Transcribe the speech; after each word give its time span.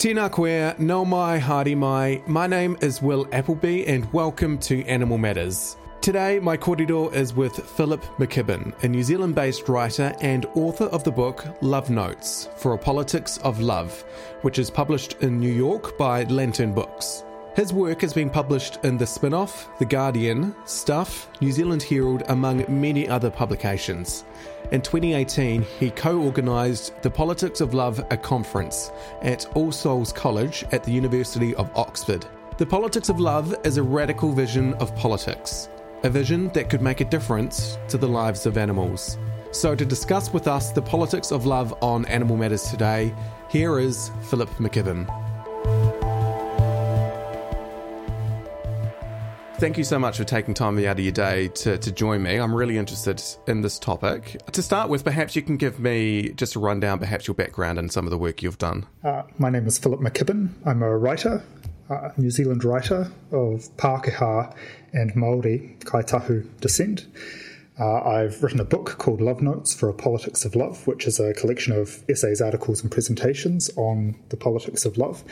Tēnā 0.00 0.30
koe, 0.32 0.72
nau 0.78 1.04
mai, 1.04 1.38
haere 1.38 1.76
mai. 1.76 2.22
My 2.26 2.46
name 2.46 2.74
is 2.80 3.02
Will 3.02 3.26
Appleby 3.32 3.86
and 3.86 4.10
welcome 4.14 4.56
to 4.60 4.82
Animal 4.86 5.18
Matters. 5.18 5.76
Today, 6.00 6.38
my 6.40 6.56
kōrero 6.56 7.12
is 7.12 7.34
with 7.34 7.52
Philip 7.52 8.02
McKibbin, 8.16 8.72
a 8.82 8.88
New 8.88 9.02
Zealand 9.02 9.34
based 9.34 9.68
writer 9.68 10.14
and 10.22 10.46
author 10.54 10.86
of 10.86 11.04
the 11.04 11.12
book 11.12 11.44
Love 11.60 11.90
Notes 11.90 12.48
for 12.56 12.72
a 12.72 12.78
Politics 12.78 13.36
of 13.44 13.60
Love, 13.60 14.02
which 14.40 14.58
is 14.58 14.70
published 14.70 15.18
in 15.20 15.38
New 15.38 15.52
York 15.52 15.98
by 15.98 16.24
Lantern 16.24 16.72
Books. 16.72 17.22
His 17.56 17.72
work 17.72 18.00
has 18.02 18.14
been 18.14 18.30
published 18.30 18.78
in 18.84 18.96
The 18.96 19.06
Spin 19.06 19.34
Off, 19.34 19.68
The 19.80 19.84
Guardian, 19.84 20.54
Stuff, 20.66 21.28
New 21.40 21.50
Zealand 21.50 21.82
Herald, 21.82 22.22
among 22.28 22.64
many 22.68 23.08
other 23.08 23.28
publications. 23.28 24.24
In 24.70 24.80
2018, 24.80 25.62
he 25.80 25.90
co 25.90 26.22
organised 26.22 27.02
the 27.02 27.10
Politics 27.10 27.60
of 27.60 27.74
Love, 27.74 28.00
a 28.12 28.16
conference 28.16 28.92
at 29.22 29.46
All 29.56 29.72
Souls 29.72 30.12
College 30.12 30.64
at 30.70 30.84
the 30.84 30.92
University 30.92 31.52
of 31.56 31.68
Oxford. 31.76 32.24
The 32.56 32.66
Politics 32.66 33.08
of 33.08 33.18
Love 33.18 33.52
is 33.64 33.78
a 33.78 33.82
radical 33.82 34.30
vision 34.30 34.74
of 34.74 34.94
politics, 34.94 35.68
a 36.04 36.10
vision 36.10 36.50
that 36.50 36.70
could 36.70 36.82
make 36.82 37.00
a 37.00 37.04
difference 37.04 37.78
to 37.88 37.98
the 37.98 38.08
lives 38.08 38.46
of 38.46 38.58
animals. 38.58 39.18
So, 39.50 39.74
to 39.74 39.84
discuss 39.84 40.32
with 40.32 40.46
us 40.46 40.70
the 40.70 40.82
politics 40.82 41.32
of 41.32 41.46
love 41.46 41.74
on 41.82 42.04
Animal 42.04 42.36
Matters 42.36 42.70
today, 42.70 43.12
here 43.48 43.80
is 43.80 44.12
Philip 44.28 44.50
McKibbin. 44.50 45.29
Thank 49.60 49.76
you 49.76 49.84
so 49.84 49.98
much 49.98 50.16
for 50.16 50.24
taking 50.24 50.54
time 50.54 50.78
out 50.78 50.98
of 50.98 51.00
your 51.00 51.12
day 51.12 51.48
to, 51.48 51.76
to 51.76 51.92
join 51.92 52.22
me. 52.22 52.36
I'm 52.36 52.54
really 52.54 52.78
interested 52.78 53.22
in 53.46 53.60
this 53.60 53.78
topic. 53.78 54.40
To 54.50 54.62
start 54.62 54.88
with, 54.88 55.04
perhaps 55.04 55.36
you 55.36 55.42
can 55.42 55.58
give 55.58 55.78
me 55.78 56.30
just 56.30 56.56
a 56.56 56.58
rundown, 56.58 56.98
perhaps 56.98 57.28
your 57.28 57.34
background 57.34 57.78
and 57.78 57.92
some 57.92 58.06
of 58.06 58.10
the 58.10 58.16
work 58.16 58.42
you've 58.42 58.56
done. 58.56 58.86
Uh, 59.04 59.24
my 59.36 59.50
name 59.50 59.66
is 59.66 59.76
Philip 59.76 60.00
McKibbin. 60.00 60.48
I'm 60.64 60.82
a 60.82 60.96
writer, 60.96 61.44
a 61.90 62.10
New 62.16 62.30
Zealand 62.30 62.64
writer 62.64 63.12
of 63.32 63.68
Pākehā 63.76 64.56
and 64.94 65.12
Māori 65.12 65.78
Kāi 65.80 66.08
Tahu 66.08 66.48
descent. 66.62 67.06
Uh, 67.78 68.02
I've 68.02 68.42
written 68.42 68.60
a 68.60 68.64
book 68.64 68.96
called 68.96 69.20
Love 69.20 69.42
Notes 69.42 69.74
for 69.74 69.90
a 69.90 69.94
Politics 69.94 70.46
of 70.46 70.56
Love, 70.56 70.86
which 70.86 71.06
is 71.06 71.20
a 71.20 71.34
collection 71.34 71.74
of 71.74 72.02
essays, 72.08 72.40
articles, 72.40 72.80
and 72.82 72.90
presentations 72.90 73.70
on 73.76 74.16
the 74.30 74.38
politics 74.38 74.86
of 74.86 74.96
love. 74.96 75.22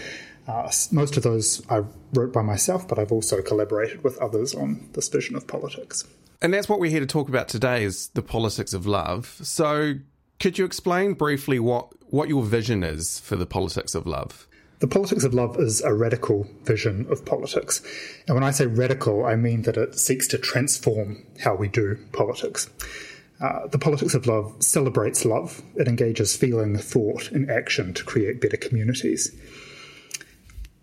Uh, 0.48 0.70
most 0.91 1.18
of 1.18 1.22
those 1.22 1.62
I 1.68 1.82
wrote 2.14 2.32
by 2.32 2.41
myself, 2.41 2.88
but 2.88 2.98
I've 2.98 3.12
also 3.12 3.42
collaborated 3.42 4.02
with 4.02 4.16
others 4.18 4.55
on 4.55 4.88
this 4.94 5.08
vision 5.08 5.36
of 5.36 5.46
politics. 5.46 6.05
And 6.40 6.55
that's 6.55 6.68
what 6.68 6.80
we're 6.80 6.90
here 6.90 7.00
to 7.00 7.06
talk 7.06 7.28
about 7.28 7.48
today 7.48 7.84
is 7.84 8.08
the 8.14 8.22
politics 8.22 8.72
of 8.72 8.86
love. 8.86 9.38
So 9.42 9.94
could 10.40 10.56
you 10.56 10.64
explain 10.64 11.12
briefly 11.12 11.58
what, 11.58 11.88
what 12.10 12.30
your 12.30 12.42
vision 12.42 12.82
is 12.82 13.20
for 13.20 13.36
the 13.36 13.44
politics 13.44 13.94
of 13.94 14.06
love? 14.06 14.46
The 14.78 14.86
politics 14.86 15.24
of 15.24 15.34
love 15.34 15.58
is 15.58 15.82
a 15.82 15.92
radical 15.92 16.46
vision 16.62 17.06
of 17.10 17.27
politics. 17.27 17.83
And 18.27 18.34
when 18.34 18.44
I 18.44 18.52
say 18.52 18.66
radical, 18.66 19.27
I 19.27 19.34
mean 19.36 19.62
that 19.62 19.77
it 19.77 19.98
seeks 19.98 20.28
to 20.28 20.38
transform 20.38 21.27
how 21.40 21.56
we 21.56 21.68
do 21.68 21.98
politics. 22.12 22.70
Uh, 23.40 23.66
the 23.66 23.78
politics 23.78 24.14
of 24.14 24.27
love 24.27 24.55
celebrates 24.60 25.24
love. 25.24 25.62
It 25.74 25.88
engages 25.88 26.36
feeling, 26.36 26.78
thought, 26.78 27.33
and 27.33 27.50
action 27.50 27.92
to 27.94 28.05
create 28.05 28.40
better 28.40 28.56
communities 28.56 29.36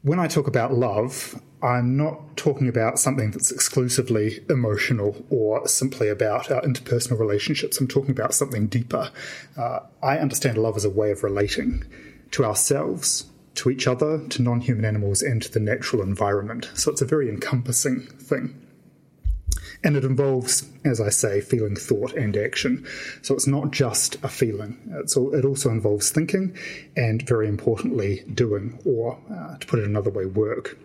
when 0.06 0.20
I 0.20 0.28
talk 0.28 0.48
about 0.48 0.72
love, 0.72 1.42
I'm 1.64 1.98
not 1.98 2.38
talking 2.38 2.68
about 2.68 3.00
something 3.00 3.32
that's 3.32 3.52
exclusively 3.52 4.46
emotional 4.52 5.26
or 5.32 5.68
simply 5.68 6.10
about 6.10 6.52
our 6.52 6.62
interpersonal 6.62 7.20
relationships. 7.20 7.80
I'm 7.80 7.88
talking 7.88 8.12
about 8.12 8.36
something 8.36 8.68
deeper. 8.68 9.12
Uh, 9.58 9.80
I 10.04 10.20
understand 10.20 10.60
love 10.60 10.78
as 10.78 10.86
a 10.86 10.92
way 10.92 11.10
of 11.10 11.24
relating 11.24 11.84
to 12.32 12.46
ourselves, 12.46 13.26
to 13.56 13.72
each 13.72 13.88
other, 13.88 14.24
to 14.28 14.42
non 14.44 14.62
human 14.62 14.86
animals, 14.86 15.24
and 15.24 15.42
to 15.42 15.52
the 15.52 15.60
natural 15.60 16.04
environment. 16.04 16.70
So 16.76 16.92
it's 16.92 17.02
a 17.02 17.06
very 17.06 17.28
encompassing 17.28 18.02
thing. 18.02 18.62
And 19.86 19.96
it 19.96 20.04
involves, 20.04 20.68
as 20.84 21.00
I 21.00 21.10
say, 21.10 21.40
feeling, 21.40 21.76
thought, 21.76 22.14
and 22.14 22.36
action. 22.36 22.86
So 23.22 23.36
it's 23.36 23.46
not 23.46 23.72
just 23.72 24.16
a 24.24 24.28
feeling, 24.28 24.78
all, 25.16 25.34
it 25.34 25.46
also 25.46 25.70
involves 25.70 26.10
thinking 26.10 26.58
and, 26.98 27.22
very 27.28 27.48
importantly, 27.48 28.24
doing, 28.34 28.80
or 28.84 29.18
uh, 29.32 29.58
to 29.58 29.68
put 29.68 29.80
it 29.80 29.86
another 29.86 30.10
way, 30.10 30.26
work. 30.26 30.78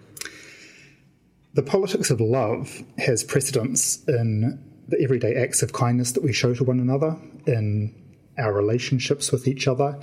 The 1.54 1.62
politics 1.62 2.10
of 2.10 2.20
love 2.20 2.82
has 2.98 3.24
precedence 3.24 4.04
in 4.04 4.62
the 4.86 5.02
everyday 5.02 5.34
acts 5.34 5.62
of 5.62 5.72
kindness 5.72 6.12
that 6.12 6.22
we 6.22 6.32
show 6.32 6.52
to 6.52 6.62
one 6.62 6.78
another, 6.78 7.16
in 7.46 7.94
our 8.36 8.52
relationships 8.52 9.32
with 9.32 9.48
each 9.48 9.66
other. 9.66 9.98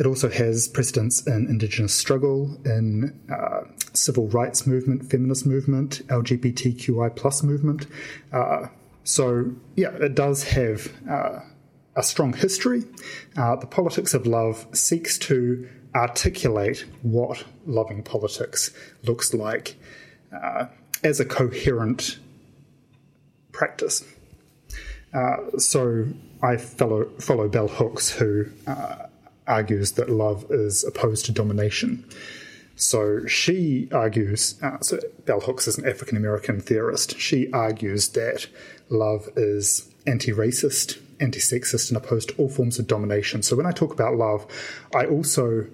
It 0.00 0.06
also 0.06 0.30
has 0.30 0.66
precedence 0.66 1.26
in 1.26 1.46
Indigenous 1.48 1.92
struggle, 1.92 2.58
in 2.64 3.20
uh, 3.30 3.64
civil 3.92 4.28
rights 4.28 4.66
movement, 4.66 5.10
feminist 5.10 5.44
movement, 5.44 6.00
LGBTQI 6.06 7.14
plus 7.14 7.42
movement. 7.42 7.86
Uh, 8.32 8.68
so, 9.04 9.52
yeah, 9.76 9.90
it 9.90 10.14
does 10.14 10.42
have 10.44 10.90
uh, 11.06 11.40
a 11.96 12.02
strong 12.02 12.32
history. 12.32 12.84
Uh, 13.36 13.56
the 13.56 13.66
politics 13.66 14.14
of 14.14 14.26
love 14.26 14.66
seeks 14.72 15.18
to 15.18 15.68
articulate 15.94 16.86
what 17.02 17.44
loving 17.66 18.02
politics 18.02 18.70
looks 19.04 19.34
like 19.34 19.76
uh, 20.32 20.64
as 21.04 21.20
a 21.20 21.26
coherent 21.26 22.18
practice. 23.52 24.02
Uh, 25.12 25.58
so 25.58 26.06
I 26.42 26.56
follow, 26.56 27.04
follow 27.18 27.48
Bell 27.48 27.68
Hooks, 27.68 28.10
who 28.10 28.46
uh, 28.66 29.08
argues 29.46 29.92
that 29.92 30.10
love 30.10 30.46
is 30.50 30.84
opposed 30.84 31.26
to 31.26 31.32
domination. 31.32 32.04
So 32.76 33.26
she 33.26 33.88
argues, 33.92 34.58
uh, 34.62 34.80
so 34.80 34.98
Bell 35.26 35.40
Hooks 35.40 35.68
is 35.68 35.76
an 35.76 35.86
African 35.86 36.16
American 36.16 36.60
theorist. 36.60 37.18
She 37.18 37.52
argues 37.52 38.08
that 38.10 38.46
love 38.88 39.28
is 39.36 39.90
anti 40.06 40.32
racist, 40.32 40.98
anti 41.20 41.40
sexist, 41.40 41.90
and 41.90 41.96
opposed 41.96 42.30
to 42.30 42.34
all 42.36 42.48
forms 42.48 42.78
of 42.78 42.86
domination. 42.86 43.42
So 43.42 43.54
when 43.54 43.66
I 43.66 43.72
talk 43.72 43.92
about 43.92 44.16
love, 44.16 44.46
I 44.94 45.04
also 45.04 45.66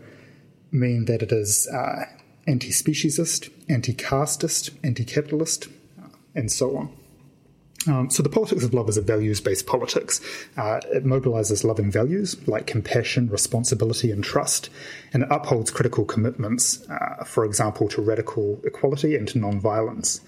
mean 0.73 1.05
that 1.05 1.23
it 1.23 1.31
is 1.31 1.69
uh, 1.69 2.07
anti 2.47 2.71
speciesist, 2.71 3.51
anti 3.69 3.95
casteist, 3.95 4.71
anti 4.83 5.05
capitalist, 5.05 5.69
uh, 6.03 6.09
and 6.35 6.51
so 6.51 6.77
on. 6.77 6.93
Um, 7.89 8.11
so 8.11 8.23
the 8.23 8.29
politics 8.29 8.65
of 8.65 8.75
love 8.75 8.89
is 8.89 8.97
a 8.97 9.03
values-based 9.03 9.67
politics. 9.67 10.21
Uh, 10.57 10.81
it 10.93 11.05
mobilizes 11.05 11.65
loving 11.65 11.91
values 11.91 12.37
like 12.49 12.67
compassion, 12.67 13.29
responsibility, 13.29 14.11
and 14.11 14.25
trust, 14.25 14.71
and 15.13 15.23
it 15.23 15.29
upholds 15.31 15.71
critical 15.71 16.05
commitments, 16.05 16.89
uh, 16.89 17.25
for 17.25 17.45
example, 17.45 17.89
to 17.89 18.03
radical 18.03 18.61
equality 18.65 19.15
and 19.15 19.29
to 19.29 19.39
non-violence. 19.39 20.21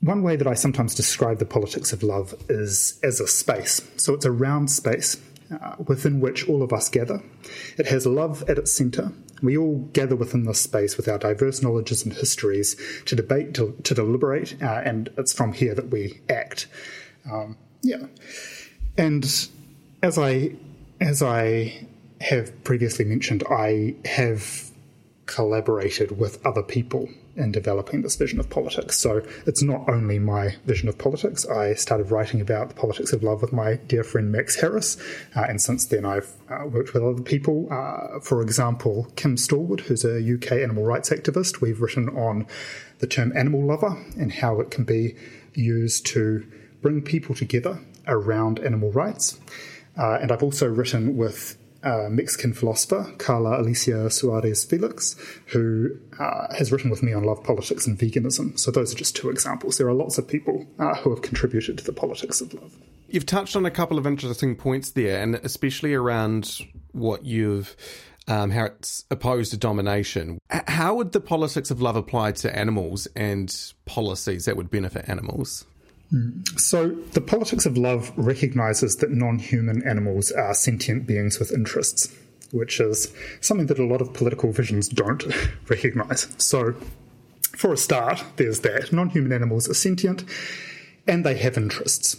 One 0.00 0.22
way 0.22 0.36
that 0.36 0.46
I 0.46 0.54
sometimes 0.54 0.94
describe 0.94 1.38
the 1.38 1.44
politics 1.44 1.92
of 1.92 2.02
love 2.02 2.34
is 2.48 2.98
as 3.02 3.20
a 3.20 3.26
space. 3.26 3.82
So 3.96 4.14
it's 4.14 4.24
a 4.24 4.30
round 4.30 4.70
space 4.70 5.20
uh, 5.50 5.74
within 5.86 6.20
which 6.20 6.48
all 6.48 6.62
of 6.62 6.72
us 6.72 6.88
gather. 6.88 7.20
It 7.76 7.86
has 7.86 8.06
love 8.06 8.44
at 8.48 8.58
its 8.58 8.70
center. 8.70 9.12
We 9.42 9.56
all 9.56 9.78
gather 9.92 10.16
within 10.16 10.44
this 10.44 10.60
space 10.60 10.96
with 10.96 11.08
our 11.08 11.18
diverse 11.18 11.62
knowledges 11.62 12.04
and 12.04 12.12
histories 12.12 12.76
to 13.06 13.16
debate, 13.16 13.54
to, 13.54 13.76
to 13.84 13.94
deliberate, 13.94 14.60
uh, 14.62 14.82
and 14.84 15.10
it's 15.16 15.32
from 15.32 15.52
here 15.52 15.74
that 15.74 15.90
we 15.90 16.20
act. 16.28 16.66
Um, 17.30 17.56
yeah, 17.82 18.06
and 18.96 19.24
as 20.02 20.18
I 20.18 20.52
as 21.00 21.22
I 21.22 21.86
have 22.20 22.64
previously 22.64 23.04
mentioned, 23.04 23.44
I 23.48 23.94
have 24.04 24.70
collaborated 25.26 26.18
with 26.18 26.44
other 26.44 26.62
people 26.62 27.08
in 27.38 27.52
developing 27.52 28.02
this 28.02 28.16
vision 28.16 28.40
of 28.40 28.50
politics. 28.50 28.98
So 28.98 29.22
it's 29.46 29.62
not 29.62 29.88
only 29.88 30.18
my 30.18 30.56
vision 30.66 30.88
of 30.88 30.98
politics. 30.98 31.46
I 31.46 31.74
started 31.74 32.10
writing 32.10 32.40
about 32.40 32.68
the 32.68 32.74
politics 32.74 33.12
of 33.12 33.22
love 33.22 33.40
with 33.40 33.52
my 33.52 33.76
dear 33.86 34.04
friend 34.04 34.30
Max 34.30 34.60
Harris, 34.60 34.96
uh, 35.36 35.46
and 35.48 35.60
since 35.60 35.86
then 35.86 36.04
I've 36.04 36.30
uh, 36.50 36.66
worked 36.66 36.92
with 36.92 37.02
other 37.02 37.22
people. 37.22 37.68
Uh, 37.70 38.20
for 38.20 38.42
example, 38.42 39.10
Kim 39.16 39.36
Stallwood, 39.36 39.80
who's 39.80 40.04
a 40.04 40.18
UK 40.18 40.52
animal 40.52 40.84
rights 40.84 41.10
activist. 41.10 41.60
We've 41.60 41.80
written 41.80 42.08
on 42.10 42.46
the 42.98 43.06
term 43.06 43.32
animal 43.36 43.64
lover 43.64 43.96
and 44.18 44.32
how 44.32 44.60
it 44.60 44.70
can 44.70 44.84
be 44.84 45.14
used 45.54 46.06
to 46.06 46.46
bring 46.82 47.02
people 47.02 47.34
together 47.34 47.80
around 48.06 48.58
animal 48.60 48.90
rights. 48.92 49.40
Uh, 49.96 50.18
and 50.20 50.30
I've 50.30 50.42
also 50.42 50.66
written 50.66 51.16
with 51.16 51.56
uh, 51.82 52.08
Mexican 52.10 52.52
philosopher 52.52 53.12
Carla 53.18 53.60
Alicia 53.60 54.10
Suarez 54.10 54.64
Felix, 54.64 55.16
who 55.46 55.90
uh, 56.18 56.52
has 56.54 56.72
written 56.72 56.90
with 56.90 57.02
me 57.02 57.12
on 57.12 57.24
love, 57.24 57.42
politics, 57.44 57.86
and 57.86 57.98
veganism. 57.98 58.58
So 58.58 58.70
those 58.70 58.92
are 58.92 58.96
just 58.96 59.16
two 59.16 59.30
examples. 59.30 59.78
There 59.78 59.88
are 59.88 59.94
lots 59.94 60.18
of 60.18 60.26
people 60.26 60.66
uh, 60.78 60.94
who 60.96 61.10
have 61.10 61.22
contributed 61.22 61.78
to 61.78 61.84
the 61.84 61.92
politics 61.92 62.40
of 62.40 62.52
love. 62.54 62.74
You've 63.08 63.26
touched 63.26 63.56
on 63.56 63.64
a 63.64 63.70
couple 63.70 63.98
of 63.98 64.06
interesting 64.06 64.54
points 64.54 64.90
there, 64.90 65.22
and 65.22 65.36
especially 65.36 65.94
around 65.94 66.58
what 66.92 67.24
you've. 67.24 67.76
Um, 68.30 68.50
how 68.50 68.66
it's 68.66 69.06
opposed 69.10 69.52
to 69.52 69.56
domination. 69.56 70.38
How 70.50 70.96
would 70.96 71.12
the 71.12 71.20
politics 71.20 71.70
of 71.70 71.80
love 71.80 71.96
apply 71.96 72.32
to 72.32 72.54
animals 72.54 73.08
and 73.16 73.50
policies 73.86 74.44
that 74.44 74.54
would 74.54 74.70
benefit 74.70 75.08
animals? 75.08 75.64
So, 76.56 76.88
the 77.12 77.20
politics 77.20 77.66
of 77.66 77.76
love 77.76 78.12
recognizes 78.16 78.96
that 78.96 79.10
non 79.10 79.38
human 79.38 79.86
animals 79.86 80.32
are 80.32 80.54
sentient 80.54 81.06
beings 81.06 81.38
with 81.38 81.52
interests. 81.52 82.08
which 82.50 82.80
is 82.80 83.12
something 83.42 83.66
that 83.66 83.78
a 83.78 83.84
lot 83.84 84.00
of 84.00 84.14
political 84.14 84.52
visions 84.52 84.88
don't 84.88 85.22
recognize. 85.68 86.28
So, 86.38 86.74
for 87.56 87.74
a 87.74 87.76
start, 87.76 88.24
there's 88.36 88.60
that. 88.60 88.92
Non 88.92 89.10
human 89.10 89.32
animals 89.32 89.68
are 89.68 89.74
sentient 89.74 90.24
and 91.06 91.24
they 91.24 91.36
have 91.36 91.56
interests. 91.56 92.16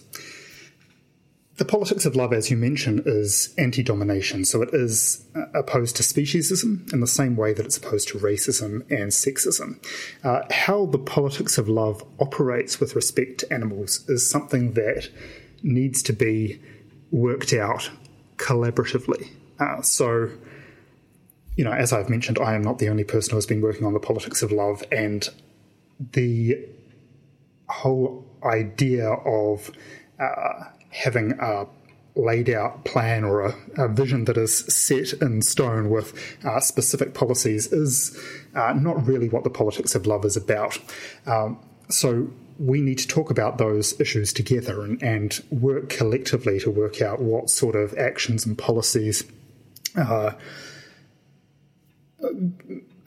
The 1.60 1.66
politics 1.66 2.06
of 2.06 2.16
love, 2.16 2.32
as 2.32 2.50
you 2.50 2.56
mentioned, 2.56 3.04
is 3.06 3.54
anti 3.58 3.84
domination. 3.84 4.46
So 4.46 4.62
it 4.62 4.74
is 4.74 5.26
uh, 5.36 5.42
opposed 5.54 5.98
to 5.98 6.04
speciesism 6.04 6.92
in 6.94 7.02
the 7.02 7.08
same 7.08 7.36
way 7.36 7.52
that 7.52 7.66
it's 7.66 7.76
opposed 7.76 8.08
to 8.10 8.18
racism 8.18 8.90
and 8.90 9.12
sexism. 9.12 9.78
Uh, 10.24 10.44
how 10.52 10.86
the 10.86 10.98
politics 10.98 11.58
of 11.58 11.68
love 11.68 12.02
operates 12.22 12.80
with 12.80 12.96
respect 12.96 13.42
to 13.42 13.54
animals 13.54 14.10
is 14.10 14.28
something 14.28 14.72
that 14.76 15.10
needs 15.62 16.02
to 16.04 16.14
be 16.14 16.62
worked 17.12 17.52
out 17.52 17.92
collaboratively. 18.38 19.30
Uh, 19.60 19.82
so, 19.82 20.30
you 21.58 21.66
know, 21.66 21.74
as 21.74 21.92
I've 21.92 22.10
mentioned, 22.10 22.40
I 22.40 22.56
am 22.56 22.62
not 22.62 22.80
the 22.80 22.88
only 22.88 23.04
person 23.04 23.32
who 23.32 23.36
has 23.36 23.46
been 23.46 23.60
working 23.60 23.86
on 23.86 23.92
the 23.92 24.00
politics 24.00 24.42
of 24.42 24.54
love, 24.54 24.82
and 24.94 25.28
the 26.14 26.70
whole 27.68 28.26
idea 28.46 29.10
of 29.10 29.72
uh, 30.22 30.64
having 30.90 31.34
a 31.40 31.66
laid 32.16 32.50
out 32.50 32.84
plan 32.86 33.24
or 33.24 33.42
a, 33.42 33.56
a, 33.78 33.88
vision 33.88 34.26
that 34.26 34.38
is 34.38 34.58
set 34.74 35.14
in 35.22 35.42
stone 35.42 35.90
with 35.90 36.14
uh, 36.44 36.60
specific 36.60 37.14
policies 37.14 37.72
is 37.72 38.18
uh, 38.56 38.74
not 38.74 39.06
really 39.08 39.30
what 39.30 39.44
the 39.44 39.50
politics 39.50 39.96
of 39.96 40.06
love 40.06 40.26
is 40.26 40.36
about. 40.36 40.78
Um, 41.26 41.60
so 41.90 42.30
we 42.58 42.82
need 42.82 42.98
to 42.98 43.08
talk 43.08 43.32
about 43.32 43.58
those 43.58 44.00
issues 44.02 44.34
together 44.34 44.84
and, 44.84 45.02
and, 45.02 45.42
work 45.50 45.90
collectively 45.90 46.60
to 46.60 46.70
work 46.70 47.02
out 47.02 47.22
what 47.22 47.50
sort 47.50 47.76
of 47.76 47.98
actions 47.98 48.46
and 48.46 48.58
policies 48.58 49.24
uh, 49.96 50.32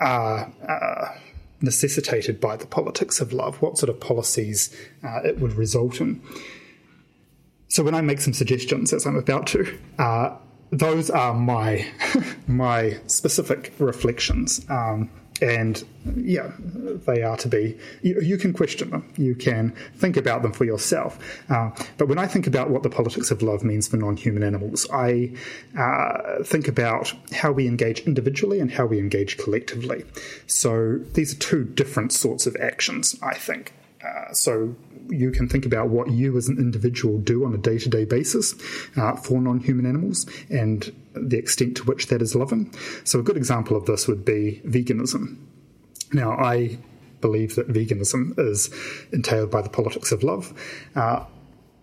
are 0.01 0.53
uh, 0.67 1.19
necessitated 1.61 2.41
by 2.41 2.57
the 2.57 2.67
politics 2.67 3.21
of 3.21 3.33
love, 3.33 3.61
what 3.61 3.77
sort 3.79 3.91
of 3.91 4.01
policies 4.01 4.75
uh, 5.05 5.21
it 5.23 5.39
would 5.39 5.53
result 5.53 6.01
in. 6.01 6.21
So 7.73 7.83
when 7.83 7.95
I 7.95 8.03
make 8.03 8.21
some 8.21 8.35
suggestions, 8.35 8.93
as 8.93 9.07
I'm 9.07 9.17
about 9.17 9.47
to, 9.47 9.79
uh, 9.99 10.37
those 10.73 11.09
are 11.09 11.33
my 11.33 11.87
my 12.47 12.99
specific 13.07 13.73
reflections. 13.79 14.61
Um, 14.69 15.09
and 15.41 15.83
yeah, 16.15 16.53
they 17.07 17.23
are 17.23 17.39
to 17.39 17.49
be. 17.49 17.79
You, 18.03 18.21
you, 18.21 18.37
can 18.37 18.53
question 18.53 18.91
them. 18.91 19.11
You 19.17 19.35
can 19.35 19.75
think 19.97 20.19
about 20.19 20.43
them 20.43 20.53
for 20.53 20.67
yourself. 20.67 21.19
Uh, 21.49 21.71
but 21.97 22.09
when 22.09 22.19
I 22.19 22.27
think 22.27 22.47
about 22.47 22.69
what 22.69 22.83
the 22.83 22.91
politics 22.91 23.31
of 23.31 23.41
love 23.41 23.65
means 23.65 23.89
for 23.89 23.97
non-human 23.97 24.43
animals, 24.43 24.87
I 24.93 25.33
uh, 25.77 26.45
think 26.45 26.69
about 26.69 27.15
how 27.33 27.53
we 27.53 27.67
engage 27.67 28.01
individually 28.01 28.61
and 28.61 28.71
how 28.71 28.85
we 28.85 28.99
engage 28.99 29.39
collectively. 29.39 30.05
So 30.47 30.99
these 31.15 31.35
are 31.35 31.39
two 31.39 31.65
different 31.65 32.13
sorts 32.13 32.47
of 32.47 32.55
actions. 32.57 33.19
I 33.23 33.33
think. 33.33 33.73
Uh, 34.05 34.33
so 34.33 34.75
you 35.09 35.31
can 35.31 35.49
think 35.49 35.67
about 35.67 35.89
what 35.89 36.11
you 36.11 36.37
as 36.37 36.49
an 36.49 36.59
individual 36.59 37.19
do 37.19 37.45
on 37.45 37.55
a 37.55 37.59
day 37.59 37.79
to 37.79 37.89
day 37.89 38.05
basis 38.05 38.55
uh, 38.97 39.17
for 39.17 39.41
non 39.41 39.61
human 39.61 39.87
animals 39.87 40.27
and 40.51 40.93
the 41.15 41.39
extent 41.39 41.77
to 41.77 41.85
which 41.85 42.09
that 42.09 42.23
is 42.23 42.35
loving. 42.35 42.73
So, 43.05 43.21
a 43.21 43.23
good 43.23 43.37
example 43.37 43.77
of 43.77 43.87
this 43.87 44.09
would 44.09 44.25
be 44.25 44.61
veganism. 44.65 45.37
Now, 46.13 46.33
I 46.33 46.79
believe 47.21 47.55
that 47.55 47.69
veganism 47.69 48.39
is 48.39 48.71
entailed 49.13 49.51
by 49.51 49.63
the 49.63 49.69
politics 49.69 50.13
of 50.13 50.23
love. 50.23 50.53
Uh, 50.97 51.25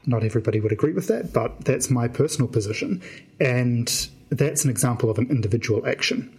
not 0.06 0.24
everybody 0.24 0.60
would 0.60 0.72
agree 0.72 0.94
with 0.94 1.07
that, 1.07 1.33
but 1.33 1.65
that's 1.65 1.89
my 1.89 2.07
personal 2.07 2.48
position. 2.48 3.01
And 3.39 4.07
that's 4.30 4.63
an 4.63 4.69
example 4.69 5.10
of 5.10 5.18
an 5.18 5.30
individual 5.30 5.88
action. 5.88 6.38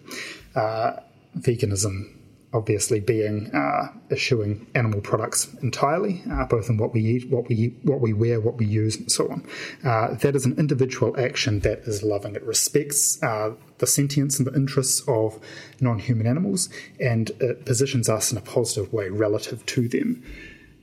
Uh, 0.54 0.96
veganism 1.38 2.12
obviously 2.52 2.98
being 2.98 3.50
uh, 3.54 3.88
eschewing 4.10 4.66
animal 4.74 5.00
products 5.00 5.54
entirely, 5.62 6.22
uh, 6.32 6.44
both 6.46 6.68
in 6.68 6.76
what 6.78 6.92
we 6.92 7.00
eat, 7.00 7.30
what 7.30 7.48
we 7.48 7.54
eat, 7.54 7.78
what 7.84 8.00
we 8.00 8.12
wear, 8.12 8.40
what 8.40 8.56
we 8.56 8.66
use, 8.66 8.96
and 8.96 9.10
so 9.10 9.30
on. 9.30 9.46
Uh, 9.84 10.14
that 10.14 10.34
is 10.34 10.44
an 10.44 10.58
individual 10.58 11.18
action 11.18 11.60
that 11.60 11.78
is 11.80 12.02
loving. 12.02 12.34
It 12.34 12.42
respects 12.42 13.22
uh, 13.22 13.54
the 13.78 13.86
sentience 13.86 14.38
and 14.38 14.46
the 14.46 14.54
interests 14.54 15.02
of 15.06 15.38
non-human 15.80 16.26
animals, 16.26 16.68
and 16.98 17.30
it 17.40 17.64
positions 17.64 18.08
us 18.08 18.32
in 18.32 18.38
a 18.38 18.42
positive 18.42 18.92
way 18.92 19.08
relative 19.08 19.64
to 19.66 19.88
them. 19.88 20.22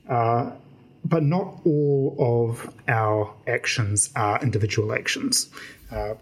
Uh, 0.10 0.52
but 1.04 1.24
not 1.24 1.62
all 1.66 2.16
of 2.20 2.74
our 2.88 3.34
actions 3.46 4.10
are 4.16 4.42
individual 4.42 4.94
actions 4.94 5.50
uh, 5.92 6.16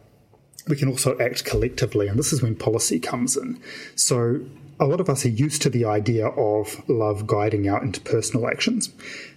we 0.67 0.75
can 0.75 0.87
also 0.87 1.17
act 1.19 1.45
collectively, 1.45 2.07
and 2.07 2.17
this 2.17 2.33
is 2.33 2.41
when 2.41 2.55
policy 2.55 2.99
comes 2.99 3.37
in. 3.37 3.59
So, 3.95 4.41
a 4.79 4.85
lot 4.85 4.99
of 4.99 5.09
us 5.09 5.25
are 5.25 5.29
used 5.29 5.61
to 5.61 5.69
the 5.69 5.85
idea 5.85 6.27
of 6.27 6.83
love 6.89 7.27
guiding 7.27 7.69
our 7.69 7.81
interpersonal 7.81 8.49
actions. 8.51 8.89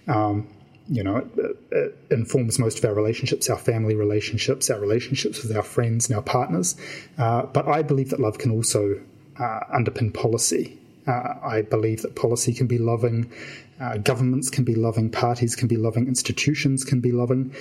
Um, 0.07 0.49
you 0.89 1.03
know, 1.03 1.17
it, 1.17 1.57
it, 1.71 1.97
informs 2.09 2.57
most 2.57 2.79
of 2.79 2.85
our 2.85 2.95
relationships, 2.95 3.49
our 3.49 3.57
family 3.57 3.95
relationships, 3.95 4.69
our 4.69 4.79
relationships 4.79 5.43
with 5.43 5.55
our 5.55 5.63
friends 5.63 6.09
and 6.09 6.15
our 6.15 6.23
partners. 6.23 6.75
Uh, 7.17 7.43
but 7.43 7.67
I 7.67 7.83
believe 7.83 8.09
that 8.09 8.19
love 8.19 8.39
can 8.39 8.51
also 8.51 8.99
uh, 9.39 9.59
underpin 9.73 10.13
policy. 10.13 10.77
Uh, 11.07 11.35
I 11.43 11.61
believe 11.61 12.01
that 12.01 12.15
policy 12.15 12.53
can 12.53 12.67
be 12.67 12.79
loving, 12.79 13.31
uh, 13.79 13.97
governments 13.97 14.49
can 14.49 14.63
be 14.63 14.75
loving, 14.75 15.09
parties 15.09 15.55
can 15.55 15.67
be 15.67 15.77
loving, 15.77 16.07
institutions 16.07 16.83
can 16.83 17.01
be 17.01 17.11
loving. 17.11 17.55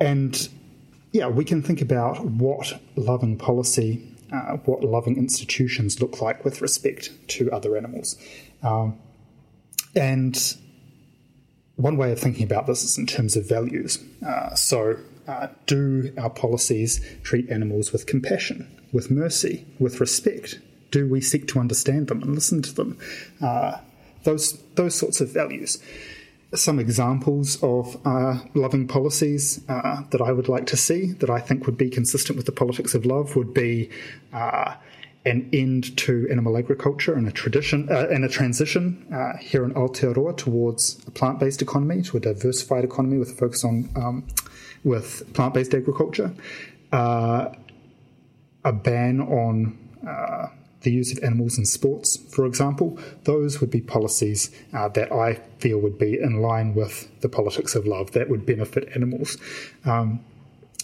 And 0.00 0.48
yeah, 1.12 1.28
we 1.28 1.44
can 1.44 1.62
think 1.62 1.80
about 1.80 2.24
what 2.24 2.80
loving 2.96 3.36
policy 3.38 4.14
uh, 4.32 4.56
what 4.64 4.84
loving 4.84 5.16
institutions 5.16 6.00
look 6.00 6.20
like 6.20 6.44
with 6.44 6.60
respect 6.60 7.10
to 7.28 7.50
other 7.50 7.76
animals. 7.76 8.16
Um, 8.62 8.98
and 9.94 10.56
one 11.76 11.96
way 11.96 12.12
of 12.12 12.18
thinking 12.18 12.44
about 12.44 12.66
this 12.66 12.82
is 12.84 12.98
in 12.98 13.06
terms 13.06 13.36
of 13.36 13.48
values. 13.48 13.98
Uh, 14.26 14.54
so, 14.54 14.96
uh, 15.26 15.48
do 15.66 16.12
our 16.18 16.30
policies 16.30 17.04
treat 17.22 17.48
animals 17.50 17.92
with 17.92 18.06
compassion, 18.06 18.70
with 18.92 19.10
mercy, 19.10 19.66
with 19.78 20.00
respect? 20.00 20.58
Do 20.90 21.08
we 21.08 21.20
seek 21.20 21.46
to 21.48 21.60
understand 21.60 22.08
them 22.08 22.22
and 22.22 22.34
listen 22.34 22.62
to 22.62 22.74
them? 22.74 22.98
Uh, 23.40 23.78
those 24.24 24.60
those 24.74 24.94
sorts 24.94 25.20
of 25.20 25.32
values 25.32 25.82
some 26.54 26.78
examples 26.78 27.62
of 27.62 28.00
uh, 28.06 28.38
loving 28.54 28.88
policies 28.88 29.62
uh, 29.68 30.02
that 30.10 30.22
I 30.22 30.32
would 30.32 30.48
like 30.48 30.66
to 30.68 30.76
see 30.76 31.12
that 31.14 31.28
I 31.28 31.40
think 31.40 31.66
would 31.66 31.76
be 31.76 31.90
consistent 31.90 32.36
with 32.36 32.46
the 32.46 32.52
politics 32.52 32.94
of 32.94 33.04
love 33.04 33.36
would 33.36 33.52
be 33.52 33.90
uh, 34.32 34.74
an 35.26 35.50
end 35.52 35.96
to 35.98 36.26
animal 36.30 36.56
agriculture 36.56 37.14
and 37.14 37.28
a 37.28 37.32
tradition 37.32 37.88
uh, 37.90 38.08
and 38.10 38.24
a 38.24 38.28
transition 38.28 39.06
uh, 39.12 39.36
here 39.38 39.64
in 39.64 39.72
Aotearoa 39.74 40.36
towards 40.38 41.04
a 41.06 41.10
plant-based 41.10 41.60
economy, 41.60 42.02
to 42.02 42.16
a 42.16 42.20
diversified 42.20 42.84
economy 42.84 43.18
with 43.18 43.30
a 43.30 43.34
focus 43.34 43.62
on 43.64 43.90
um, 43.94 44.26
with 44.84 45.30
plant-based 45.34 45.74
agriculture. 45.74 46.32
Uh, 46.92 47.52
a 48.64 48.72
ban 48.72 49.20
on 49.20 49.78
the 50.82 50.92
use 50.92 51.12
of 51.12 51.22
animals 51.24 51.58
in 51.58 51.64
sports, 51.64 52.16
for 52.16 52.46
example, 52.46 52.98
those 53.24 53.60
would 53.60 53.70
be 53.70 53.80
policies 53.80 54.50
uh, 54.72 54.88
that 54.90 55.12
I 55.12 55.34
feel 55.58 55.78
would 55.78 55.98
be 55.98 56.18
in 56.18 56.40
line 56.40 56.74
with 56.74 57.08
the 57.20 57.28
politics 57.28 57.74
of 57.74 57.86
love 57.86 58.12
that 58.12 58.28
would 58.28 58.46
benefit 58.46 58.88
animals. 58.94 59.36
Um, 59.84 60.20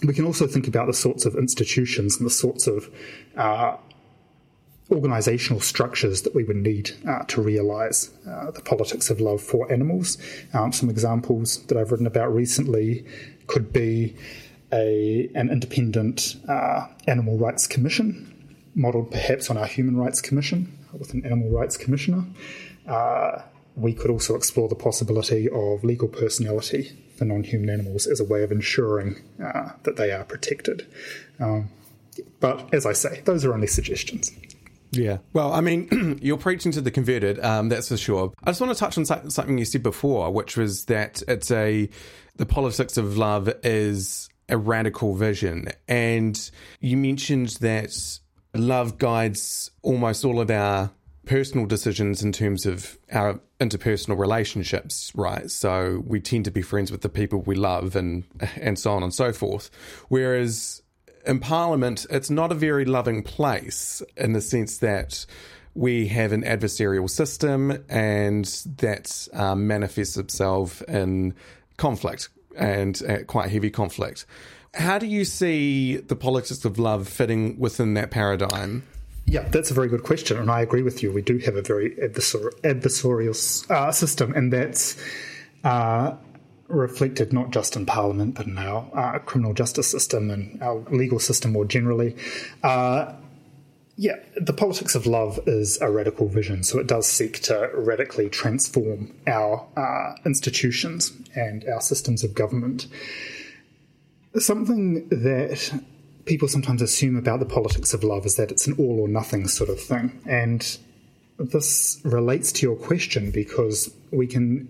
we 0.03 0.13
can 0.13 0.25
also 0.25 0.47
think 0.47 0.67
about 0.67 0.87
the 0.87 0.93
sorts 0.93 1.25
of 1.25 1.37
institutions 1.37 2.17
and 2.17 2.27
the 2.27 2.31
sorts 2.31 2.67
of 2.67 2.93
uh, 3.37 3.77
organizational 4.91 5.61
structures 5.61 6.23
that 6.23 6.35
we 6.35 6.45
would 6.45 6.57
need 6.57 6.91
uh, 7.09 7.21
to 7.25 7.41
realize 7.41 8.11
uh, 8.29 8.51
the 8.51 8.61
politics 8.61 9.11
of 9.11 9.21
love 9.21 9.41
for 9.41 9.71
animals. 9.73 10.19
Um, 10.53 10.73
some 10.73 10.91
examples 10.91 11.63
that 11.67 11.79
I've 11.79 11.91
written 11.91 12.07
about 12.07 12.35
recently 12.35 13.07
could 13.47 13.73
be 13.73 14.17
a, 14.73 15.31
an 15.35 15.51
independent 15.51 16.37
uh, 16.49 16.89
animal 17.07 17.39
rights 17.39 17.67
commission 17.67 18.34
modelled 18.75 19.11
perhaps 19.11 19.51
on 19.51 19.57
our 19.57 19.67
Human 19.67 19.97
Rights 19.97 20.21
Commission 20.21 20.79
with 20.93 21.15
an 21.15 21.25
Animal 21.25 21.51
Rights 21.51 21.77
Commissioner. 21.77 22.25
Uh, 22.87 23.43
we 23.77 23.93
could 23.93 24.11
also 24.11 24.37
explore 24.37 24.69
the 24.69 24.75
possibility 24.75 25.49
of 25.49 25.83
legal 25.83 26.09
personality 26.09 26.97
for 27.17 27.25
non 27.25 27.43
human 27.43 27.71
animals 27.71 28.07
as 28.07 28.21
a 28.21 28.25
way 28.25 28.43
of 28.43 28.53
ensuring 28.53 29.17
uh, 29.43 29.71
that 29.83 29.97
they 29.97 30.13
are 30.13 30.25
protected. 30.25 30.87
Um, 31.41 31.71
but 32.41 32.73
as 32.73 32.87
I 32.87 32.93
say, 32.93 33.23
those 33.25 33.45
are 33.45 33.53
only 33.53 33.67
suggestions. 33.67 34.31
Yeah. 34.93 35.19
Well, 35.33 35.53
I 35.53 35.61
mean, 35.61 36.19
you're 36.23 36.39
preaching 36.39 36.71
to 36.73 36.81
the 36.81 36.91
converted, 36.91 37.41
um, 37.41 37.69
that's 37.69 37.89
for 37.89 37.97
sure. 37.97 38.33
I 38.45 38.51
just 38.51 38.61
want 38.61 38.73
to 38.73 38.79
touch 38.79 38.97
on 38.97 39.31
something 39.31 39.59
you 39.59 39.65
said 39.65 39.83
before, 39.83 40.31
which 40.31 40.57
was 40.57 40.85
that 40.85 41.23
it's 41.27 41.51
a 41.51 41.89
the 42.37 42.47
politics 42.47 42.97
of 42.97 43.17
love 43.17 43.53
is 43.63 44.29
a 44.49 44.57
radical 44.57 45.15
vision, 45.15 45.69
and 45.89 46.51
you 46.81 46.97
mentioned 46.97 47.51
that 47.61 48.21
love 48.55 48.99
guides 48.99 49.71
almost 49.83 50.25
all 50.25 50.41
of 50.41 50.51
our 50.51 50.91
personal 51.27 51.67
decisions 51.67 52.23
in 52.23 52.33
terms 52.33 52.67
of 52.67 52.99
our 53.13 53.41
interpersonal 53.61 54.19
relationships, 54.19 55.11
right? 55.15 55.51
So 55.51 56.03
we 56.07 56.21
tend 56.21 56.45
to 56.45 56.51
be 56.51 56.63
friends 56.63 56.91
with 56.91 57.01
the 57.01 57.09
people 57.09 57.41
we 57.41 57.55
love 57.55 57.97
and 57.97 58.25
and 58.57 58.79
so 58.79 58.93
on 58.93 59.03
and 59.03 59.13
so 59.13 59.33
forth. 59.33 59.71
Whereas 60.09 60.83
in 61.27 61.41
Parliament, 61.41 62.07
it's 62.11 62.31
not 62.31 62.53
a 62.53 62.55
very 62.55 62.85
loving 62.85 63.23
place 63.23 64.03
in 64.17 64.33
the 64.33 64.41
sense 64.41 64.79
that 64.79 65.25
we 65.75 66.07
have 66.09 66.33
an 66.33 66.43
adversarial 66.43 67.11
system 67.11 67.85
and 67.89 68.45
that 68.77 69.29
um, 69.33 69.67
manifests 69.67 70.17
itself 70.17 70.83
in 70.83 71.35
conflict 71.77 72.29
and 72.57 73.03
uh, 73.09 73.25
quite 73.25 73.51
heavy 73.51 73.71
conflict. 73.71 74.27
How 74.75 74.99
do 74.99 75.07
you 75.07 75.25
see 75.25 75.97
the 75.97 76.17
politics 76.17 76.65
of 76.65 76.79
love 76.79 77.09
fitting 77.09 77.59
within 77.59 77.95
that 77.95 78.11
paradigm? 78.11 78.83
Yeah, 79.27 79.49
that's 79.49 79.71
a 79.71 79.75
very 79.75 79.89
good 79.89 80.03
question, 80.03 80.37
and 80.37 80.51
I 80.51 80.61
agree 80.61 80.83
with 80.83 81.03
you. 81.03 81.13
We 81.13 81.23
do 81.23 81.39
have 81.39 81.57
a 81.57 81.63
very 81.63 81.93
adversarial, 81.93 82.53
adversarial 82.61 83.71
uh, 83.71 83.93
system, 83.93 84.35
and 84.35 84.53
that's 84.53 85.03
uh, 85.63 86.15
reflected 86.69 87.33
not 87.33 87.51
just 87.51 87.77
in 87.77 87.87
Parliament, 87.87 88.35
but 88.35 88.47
in 88.47 88.59
our 88.59 88.87
uh, 88.95 89.19
criminal 89.21 89.55
justice 89.55 89.91
system 89.91 90.31
and 90.31 90.63
our 90.63 90.79
legal 90.91 91.19
system 91.19 91.53
more 91.53 91.65
generally. 91.65 92.17
Uh, 92.63 93.15
yeah, 93.97 94.17
the 94.37 94.53
politics 94.53 94.95
of 94.95 95.07
love 95.07 95.39
is 95.47 95.81
a 95.81 95.91
radical 95.91 96.27
vision, 96.29 96.65
so 96.65 96.79
it 96.79 96.89
does 96.89 97.07
seek 97.07 97.41
to 97.43 97.71
radically 97.75 98.29
transform 98.29 99.15
our 99.27 99.67
uh, 99.77 100.17
institutions 100.27 101.13
and 101.35 101.65
our 101.69 101.81
systems 101.81 102.25
of 102.25 102.35
government. 102.35 102.89
Something 104.37 105.09
that 105.09 105.81
people 106.25 106.49
sometimes 106.49 106.83
assume 106.83 107.17
about 107.17 107.41
the 107.41 107.47
politics 107.47 107.95
of 107.95 108.03
love 108.03 108.27
is 108.27 108.37
that 108.37 108.51
it's 108.51 108.67
an 108.67 108.75
all 108.79 109.01
or 109.01 109.09
nothing 109.09 109.47
sort 109.47 109.71
of 109.71 109.81
thing. 109.81 110.21
And 110.27 110.79
this 111.39 112.01
relates 112.05 112.53
to 112.53 112.67
your 112.67 112.77
question 112.77 113.31
because 113.31 113.93
we 114.11 114.27
can 114.27 114.69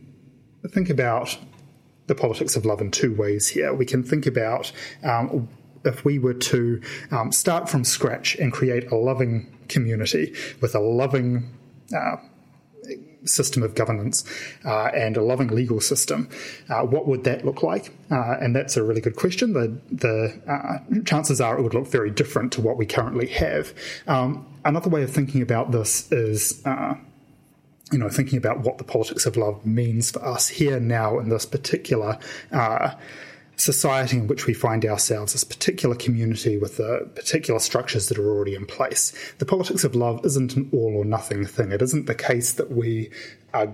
think 0.69 0.91
about 0.91 1.37
the 2.07 2.15
politics 2.15 2.57
of 2.57 2.65
love 2.67 2.81
in 2.81 2.91
two 2.91 3.15
ways 3.15 3.49
here. 3.49 3.73
We 3.73 3.87
can 3.87 4.03
think 4.03 4.27
about 4.27 4.73
um, 5.03 5.49
if 5.85 6.05
we 6.05 6.19
were 6.19 6.35
to 6.35 6.81
um, 7.11 7.33
start 7.33 7.69
from 7.69 7.85
scratch 7.85 8.37
and 8.37 8.53
create 8.53 8.91
a 8.91 8.97
loving 8.97 9.51
community 9.69 10.35
with 10.61 10.75
a 10.75 10.81
loving 10.81 11.51
uh, 11.97 12.17
system 13.25 13.63
of 13.63 13.75
governance 13.75 14.25
uh, 14.65 14.87
and 14.87 15.17
a 15.17 15.23
loving 15.23 15.49
legal 15.49 15.81
system, 15.81 16.29
uh, 16.69 16.83
what 16.83 17.07
would 17.07 17.25
that 17.25 17.45
look 17.45 17.63
like? 17.63 17.93
Uh, 18.11 18.37
and 18.41 18.55
that's 18.55 18.77
a 18.77 18.83
really 18.83 19.01
good 19.01 19.17
question. 19.17 19.53
The, 19.53 19.77
the 19.91 20.41
uh, 20.47 21.03
chances 21.05 21.41
are 21.41 21.59
it 21.59 21.63
would 21.63 21.75
look 21.75 21.89
very 21.89 22.11
different 22.11 22.53
to 22.53 22.61
what 22.61 22.77
we 22.77 22.87
currently 22.87 23.27
have. 23.29 23.73
Um, 24.07 24.47
another 24.65 24.91
way 24.91 25.03
of 25.03 25.11
thinking 25.11 25.43
about 25.43 25.73
this 25.73 26.11
is 26.13 26.63
uh, 26.65 26.95
you 27.93 27.99
know, 27.99 28.09
thinking 28.09 28.39
about 28.39 28.61
what 28.61 28.79
the 28.79 28.85
politics 28.85 29.27
of 29.27 29.37
love 29.37 29.65
means 29.65 30.11
for 30.11 30.25
us 30.25 30.49
here 30.49 30.81
now 30.81 31.19
in 31.19 31.29
this 31.29 31.47
particular 31.47 32.19
uh, 32.51 32.95
society 33.57 34.19
in 34.19 34.27
which 34.27 34.47
we 34.47 34.55
find 34.55 34.85
ourselves, 34.85 35.33
this 35.33 35.45
particular 35.45 35.95
community 35.95 36.59
with 36.59 36.77
the 36.77 37.09
particular 37.15 37.61
structures 37.61 38.09
that 38.09 38.19
are 38.19 38.29
already 38.29 38.55
in 38.55 38.67
place. 38.67 39.13
The 39.39 39.47
politics 39.47 39.85
of 39.85 39.95
love 39.95 40.25
isn't 40.25 40.57
an 40.57 40.69
all 40.73 40.95
or 40.97 41.05
nothing 41.05 41.47
thing. 41.47 41.73
It 41.73 41.83
isn't 41.83 42.07
the 42.07 42.15
case 42.15 42.53
that 42.55 42.71
we 42.71 43.11
are 43.53 43.73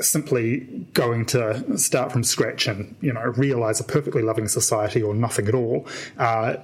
simply 0.00 0.60
going 0.92 1.24
to 1.24 1.78
start 1.78 2.12
from 2.12 2.22
scratch 2.24 2.66
and 2.66 2.94
you 3.00 3.12
know 3.12 3.22
realize 3.36 3.80
a 3.80 3.84
perfectly 3.84 4.22
loving 4.22 4.48
society 4.48 5.02
or 5.02 5.14
nothing 5.14 5.48
at 5.48 5.54
all. 5.54 5.86
Uh, 6.18 6.56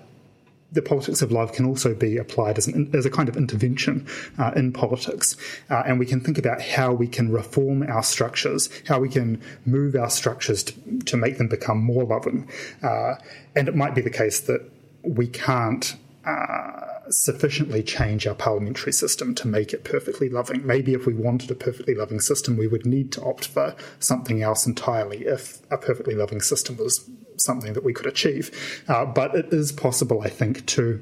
the 0.72 0.82
politics 0.82 1.22
of 1.22 1.32
love 1.32 1.52
can 1.52 1.64
also 1.64 1.94
be 1.94 2.18
applied 2.18 2.58
as, 2.58 2.66
an, 2.66 2.90
as 2.94 3.06
a 3.06 3.10
kind 3.10 3.28
of 3.28 3.36
intervention 3.36 4.06
uh, 4.38 4.52
in 4.54 4.72
politics. 4.72 5.36
Uh, 5.70 5.82
and 5.86 5.98
we 5.98 6.06
can 6.06 6.20
think 6.20 6.36
about 6.36 6.60
how 6.60 6.92
we 6.92 7.08
can 7.08 7.30
reform 7.32 7.82
our 7.82 8.02
structures, 8.02 8.68
how 8.86 9.00
we 9.00 9.08
can 9.08 9.40
move 9.64 9.94
our 9.94 10.10
structures 10.10 10.62
to, 10.62 10.98
to 11.00 11.16
make 11.16 11.38
them 11.38 11.48
become 11.48 11.78
more 11.78 12.04
loving. 12.04 12.48
Uh, 12.82 13.14
and 13.56 13.68
it 13.68 13.74
might 13.74 13.94
be 13.94 14.02
the 14.02 14.10
case 14.10 14.40
that 14.40 14.70
we 15.02 15.26
can't 15.26 15.96
uh, 16.26 17.10
sufficiently 17.10 17.82
change 17.82 18.26
our 18.26 18.34
parliamentary 18.34 18.92
system 18.92 19.34
to 19.34 19.48
make 19.48 19.72
it 19.72 19.84
perfectly 19.84 20.28
loving. 20.28 20.66
Maybe 20.66 20.92
if 20.92 21.06
we 21.06 21.14
wanted 21.14 21.50
a 21.50 21.54
perfectly 21.54 21.94
loving 21.94 22.20
system, 22.20 22.58
we 22.58 22.66
would 22.66 22.84
need 22.84 23.10
to 23.12 23.22
opt 23.22 23.46
for 23.46 23.74
something 23.98 24.42
else 24.42 24.66
entirely 24.66 25.24
if 25.24 25.60
a 25.70 25.78
perfectly 25.78 26.14
loving 26.14 26.42
system 26.42 26.76
was 26.76 27.08
something 27.38 27.72
that 27.72 27.84
we 27.84 27.92
could 27.92 28.06
achieve. 28.06 28.82
Uh, 28.88 29.04
but 29.04 29.34
it 29.34 29.52
is 29.52 29.72
possible, 29.72 30.22
I 30.22 30.28
think, 30.28 30.66
to 30.66 31.00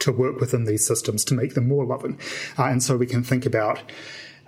to 0.00 0.12
work 0.12 0.38
within 0.38 0.64
these 0.64 0.86
systems 0.86 1.24
to 1.24 1.34
make 1.34 1.54
them 1.54 1.66
more 1.66 1.84
loving, 1.84 2.18
uh, 2.56 2.64
and 2.64 2.82
so 2.82 2.96
we 2.96 3.06
can 3.06 3.22
think 3.22 3.46
about 3.46 3.82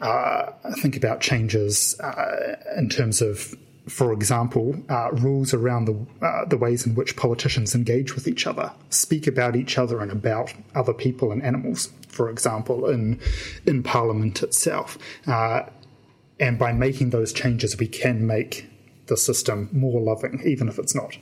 uh, 0.00 0.52
think 0.80 0.96
about 0.96 1.20
changes 1.20 1.98
uh, 2.00 2.56
in 2.76 2.88
terms 2.88 3.20
of. 3.20 3.54
For 3.88 4.12
example, 4.12 4.76
uh, 4.88 5.10
rules 5.10 5.52
around 5.52 5.86
the 5.86 6.24
uh, 6.24 6.44
the 6.44 6.56
ways 6.56 6.86
in 6.86 6.94
which 6.94 7.16
politicians 7.16 7.74
engage 7.74 8.14
with 8.14 8.28
each 8.28 8.46
other, 8.46 8.70
speak 8.90 9.26
about 9.26 9.56
each 9.56 9.78
other 9.78 10.00
and 10.00 10.12
about 10.12 10.54
other 10.76 10.92
people 10.92 11.32
and 11.32 11.42
animals. 11.42 11.90
For 12.06 12.30
example, 12.30 12.88
in 12.88 13.18
in 13.66 13.82
Parliament 13.82 14.44
itself, 14.44 14.96
and 15.26 16.58
by 16.58 16.72
making 16.72 17.10
those 17.10 17.32
changes, 17.32 17.78
we 17.78 17.88
can 17.88 18.26
make 18.26 18.69
the 19.10 19.16
system 19.18 19.68
more 19.72 20.00
loving, 20.00 20.40
even 20.46 20.68
if 20.68 20.78
it's 20.78 20.94
not 20.94 21.18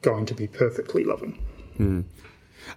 going 0.00 0.24
to 0.24 0.34
be 0.34 0.46
perfectly 0.46 1.04
loving. 1.04 1.38
Hmm. 1.76 2.00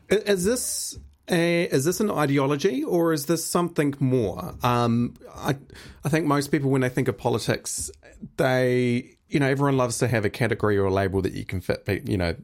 Is 0.09 0.43
this 0.43 0.99
a, 1.29 1.63
is 1.65 1.85
this 1.85 2.01
an 2.01 2.11
ideology 2.11 2.83
or 2.83 3.13
is 3.13 3.27
this 3.27 3.45
something 3.45 3.95
more? 3.99 4.55
Um, 4.63 5.13
I 5.35 5.55
I 6.03 6.09
think 6.09 6.25
most 6.25 6.51
people 6.51 6.69
when 6.69 6.81
they 6.81 6.89
think 6.89 7.07
of 7.07 7.17
politics, 7.17 7.89
they 8.35 9.15
you 9.29 9.39
know 9.39 9.47
everyone 9.47 9.77
loves 9.77 9.99
to 9.99 10.07
have 10.07 10.25
a 10.25 10.29
category 10.29 10.77
or 10.77 10.85
a 10.85 10.93
label 10.93 11.21
that 11.21 11.33
you 11.33 11.45
can 11.45 11.61
fit 11.61 11.87
you 12.05 12.17
know 12.17 12.35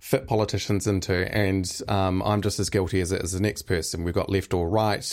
fit 0.00 0.26
politicians 0.26 0.86
into, 0.86 1.32
and 1.32 1.80
um, 1.88 2.22
I'm 2.22 2.42
just 2.42 2.58
as 2.58 2.70
guilty 2.70 3.00
as 3.00 3.12
as 3.12 3.32
the 3.32 3.40
next 3.40 3.62
person. 3.62 4.02
We've 4.02 4.14
got 4.14 4.30
left 4.30 4.54
or 4.54 4.68
right, 4.68 5.04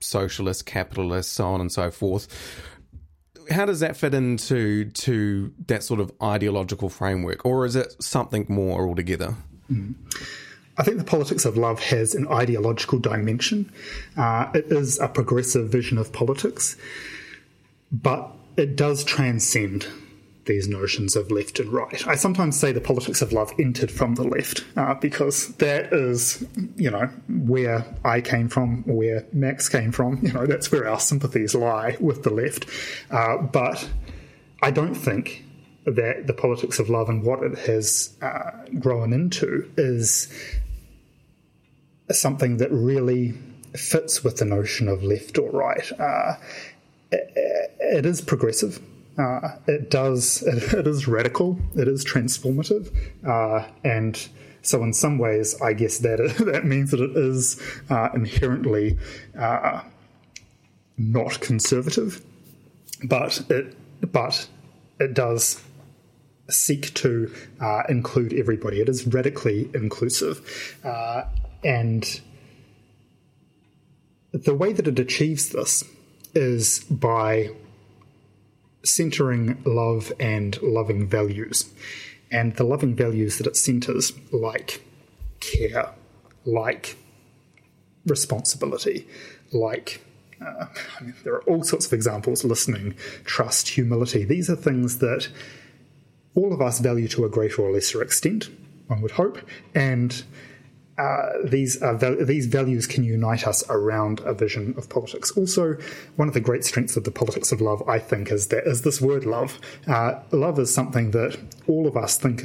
socialist, 0.00 0.66
capitalist, 0.66 1.32
so 1.32 1.46
on 1.46 1.60
and 1.60 1.72
so 1.72 1.90
forth 1.90 2.28
how 3.50 3.64
does 3.64 3.80
that 3.80 3.96
fit 3.96 4.14
into 4.14 4.86
to 4.90 5.52
that 5.66 5.82
sort 5.82 6.00
of 6.00 6.12
ideological 6.22 6.88
framework, 6.88 7.44
or 7.44 7.66
is 7.66 7.76
it 7.76 7.94
something 8.02 8.46
more 8.48 8.86
altogether? 8.86 9.34
Mm. 9.70 9.94
I 10.76 10.82
think 10.82 10.98
the 10.98 11.04
politics 11.04 11.44
of 11.44 11.56
love 11.56 11.80
has 11.80 12.14
an 12.14 12.26
ideological 12.28 12.98
dimension. 12.98 13.72
Uh, 14.16 14.50
it 14.54 14.66
is 14.66 14.98
a 14.98 15.08
progressive 15.08 15.68
vision 15.68 15.98
of 15.98 16.12
politics, 16.12 16.76
but 17.92 18.30
it 18.56 18.76
does 18.76 19.04
transcend 19.04 19.86
these 20.46 20.68
notions 20.68 21.16
of 21.16 21.30
left 21.30 21.58
and 21.60 21.70
right. 21.72 22.06
I 22.06 22.14
sometimes 22.14 22.58
say 22.58 22.72
the 22.72 22.80
politics 22.80 23.22
of 23.22 23.32
love 23.32 23.52
entered 23.58 23.90
from 23.90 24.14
the 24.14 24.24
left 24.24 24.64
uh, 24.76 24.94
because 24.94 25.48
that 25.56 25.92
is, 25.92 26.44
you 26.76 26.90
know, 26.90 27.06
where 27.28 27.84
I 28.04 28.20
came 28.20 28.48
from, 28.48 28.82
where 28.84 29.26
Max 29.32 29.68
came 29.68 29.92
from. 29.92 30.20
You 30.24 30.32
know, 30.32 30.46
that's 30.46 30.72
where 30.72 30.88
our 30.88 30.98
sympathies 30.98 31.54
lie 31.54 31.98
with 32.00 32.22
the 32.22 32.30
left. 32.30 32.66
Uh, 33.10 33.36
but 33.36 33.88
I 34.62 34.70
don't 34.70 34.94
think 34.94 35.44
that 35.84 36.26
the 36.26 36.32
politics 36.32 36.78
of 36.78 36.88
love 36.88 37.10
and 37.10 37.22
what 37.22 37.42
it 37.42 37.58
has 37.58 38.16
uh, 38.22 38.52
grown 38.78 39.12
into 39.12 39.70
is 39.76 40.32
something 42.10 42.56
that 42.56 42.70
really 42.72 43.34
fits 43.76 44.24
with 44.24 44.38
the 44.38 44.46
notion 44.46 44.88
of 44.88 45.02
left 45.02 45.36
or 45.36 45.50
right. 45.50 45.92
Uh, 46.00 46.36
it, 47.12 47.32
it 47.80 48.06
is 48.06 48.22
progressive 48.22 48.80
uh, 49.18 49.56
it 49.66 49.90
does. 49.90 50.42
It, 50.42 50.72
it 50.74 50.86
is 50.86 51.06
radical. 51.06 51.58
It 51.74 51.88
is 51.88 52.04
transformative, 52.04 52.94
uh, 53.26 53.66
and 53.84 54.28
so 54.62 54.82
in 54.82 54.92
some 54.92 55.18
ways, 55.18 55.60
I 55.60 55.72
guess 55.74 55.98
that 55.98 56.18
that 56.46 56.64
means 56.64 56.90
that 56.90 57.00
it 57.00 57.16
is 57.16 57.60
uh, 57.90 58.08
inherently 58.14 58.98
uh, 59.38 59.82
not 60.96 61.40
conservative, 61.40 62.24
but 63.04 63.42
it 63.50 63.76
but 64.12 64.48
it 64.98 65.14
does 65.14 65.62
seek 66.50 66.92
to 66.94 67.32
uh, 67.60 67.82
include 67.88 68.32
everybody. 68.32 68.80
It 68.80 68.88
is 68.88 69.06
radically 69.06 69.70
inclusive, 69.74 70.78
uh, 70.84 71.24
and 71.62 72.20
the 74.32 74.54
way 74.54 74.72
that 74.72 74.88
it 74.88 74.98
achieves 74.98 75.50
this 75.50 75.84
is 76.34 76.80
by 76.90 77.50
centering 78.84 79.62
love 79.64 80.12
and 80.20 80.60
loving 80.62 81.06
values. 81.06 81.72
And 82.30 82.56
the 82.56 82.64
loving 82.64 82.94
values 82.94 83.38
that 83.38 83.46
it 83.46 83.56
centers, 83.56 84.12
like 84.32 84.82
care, 85.40 85.90
like 86.44 86.96
responsibility, 88.06 89.06
like 89.52 90.00
uh, 90.40 90.66
I 91.00 91.02
mean, 91.02 91.14
there 91.24 91.34
are 91.34 91.42
all 91.44 91.62
sorts 91.62 91.86
of 91.86 91.92
examples 91.92 92.44
listening, 92.44 92.94
trust, 93.24 93.68
humility. 93.68 94.24
These 94.24 94.50
are 94.50 94.56
things 94.56 94.98
that 94.98 95.28
all 96.34 96.52
of 96.52 96.60
us 96.60 96.80
value 96.80 97.08
to 97.08 97.24
a 97.24 97.28
greater 97.28 97.62
or 97.62 97.72
lesser 97.72 98.02
extent, 98.02 98.50
one 98.88 99.00
would 99.00 99.12
hope. 99.12 99.38
And 99.74 100.24
uh, 100.98 101.30
these 101.44 101.80
these 102.20 102.46
values 102.46 102.86
can 102.86 103.04
unite 103.04 103.46
us 103.46 103.64
around 103.68 104.20
a 104.20 104.34
vision 104.34 104.74
of 104.76 104.88
politics. 104.88 105.30
Also, 105.32 105.76
one 106.16 106.28
of 106.28 106.34
the 106.34 106.40
great 106.40 106.64
strengths 106.64 106.96
of 106.96 107.04
the 107.04 107.10
politics 107.10 107.52
of 107.52 107.60
love, 107.60 107.82
I 107.88 107.98
think, 107.98 108.30
is 108.30 108.48
that 108.48 108.66
is 108.66 108.82
this 108.82 109.00
word 109.00 109.24
love. 109.24 109.58
Uh, 109.86 110.20
love 110.30 110.58
is 110.58 110.72
something 110.72 111.10
that 111.10 111.38
all 111.66 111.86
of 111.86 111.96
us 111.96 112.16
think 112.16 112.42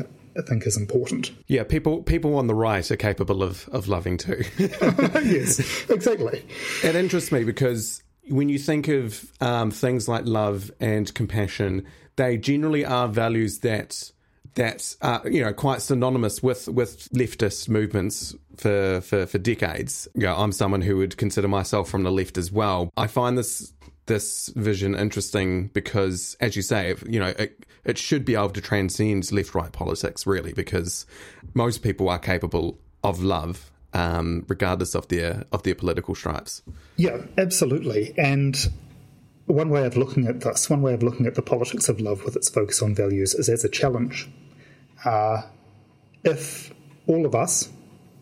think 0.48 0.66
is 0.66 0.78
important. 0.78 1.32
Yeah, 1.48 1.64
people 1.64 2.04
people 2.04 2.36
on 2.36 2.48
the 2.48 2.56
right 2.56 2.90
are 2.90 2.98
capable 2.98 3.44
of, 3.44 3.68
of 3.72 3.88
loving 3.88 4.18
too. 4.18 4.44
yes, 4.58 5.90
exactly. 5.90 6.46
It 6.84 6.96
interests 6.96 7.32
me 7.32 7.44
because 7.44 8.04
when 8.30 8.50
you 8.50 8.60
think 8.60 8.88
of 8.88 9.32
um, 9.42 9.72
things 9.72 10.08
like 10.08 10.26
love 10.26 10.72
and 10.80 11.14
compassion, 11.14 11.86
they 12.16 12.38
generally 12.38 12.86
are 12.86 13.08
values 13.08 13.60
that 13.60 14.12
that 14.56 14.96
are 15.02 15.22
you 15.30 15.44
know 15.44 15.54
quite 15.54 15.82
synonymous 15.82 16.42
with 16.44 16.68
with 16.68 17.10
leftist 17.10 17.70
movements 17.70 18.36
for 18.58 19.02
for 19.02 19.26
for 19.26 19.38
decades. 19.38 20.08
You 20.16 20.24
know, 20.24 20.36
I'm 20.36 20.52
someone 20.52 20.82
who 20.82 20.98
would 20.98 21.18
consider 21.18 21.48
myself 21.48 21.90
from 21.90 22.04
the 22.04 22.12
left 22.12 22.38
as 22.38 22.52
well. 22.52 22.92
I 22.98 23.08
find 23.08 23.38
this 23.38 23.74
this 24.10 24.50
vision 24.56 24.96
interesting 24.96 25.68
because, 25.68 26.36
as 26.40 26.56
you 26.56 26.62
say, 26.64 26.96
you 27.08 27.20
know, 27.20 27.34
it, 27.38 27.66
it 27.86 27.98
should 27.98 28.26
be 28.26 28.36
able 28.36 28.50
to 28.50 28.60
transcend 28.60 29.32
left 29.32 29.56
right 29.56 29.72
politics, 29.72 30.28
really, 30.28 30.52
because 30.52 31.06
most 31.54 31.84
people 31.84 32.10
are 32.10 32.20
capable 32.20 32.80
of 33.04 33.24
love, 33.24 33.72
um, 33.94 34.46
regardless 34.50 34.96
of 34.96 35.08
their 35.08 35.46
of 35.52 35.64
their 35.64 35.76
political 35.76 36.16
stripes. 36.16 36.62
Yeah, 36.98 37.22
absolutely. 37.38 38.14
And 38.18 38.58
one 39.50 39.70
way 39.70 39.86
of 39.86 39.98
looking 39.98 40.28
at 40.28 40.42
this, 40.42 40.70
one 40.70 40.82
way 40.82 40.94
of 40.94 41.02
looking 41.02 41.26
at 41.26 41.36
the 41.36 41.42
politics 41.42 41.90
of 41.90 42.00
love 42.00 42.24
with 42.24 42.36
its 42.36 42.50
focus 42.50 42.82
on 42.82 42.94
values, 42.94 43.34
is 43.34 43.50
as 43.50 43.64
a 43.64 43.70
challenge. 43.70 44.30
Uh, 45.04 45.42
if 46.24 46.72
all 47.08 47.26
of 47.26 47.34
us, 47.34 47.70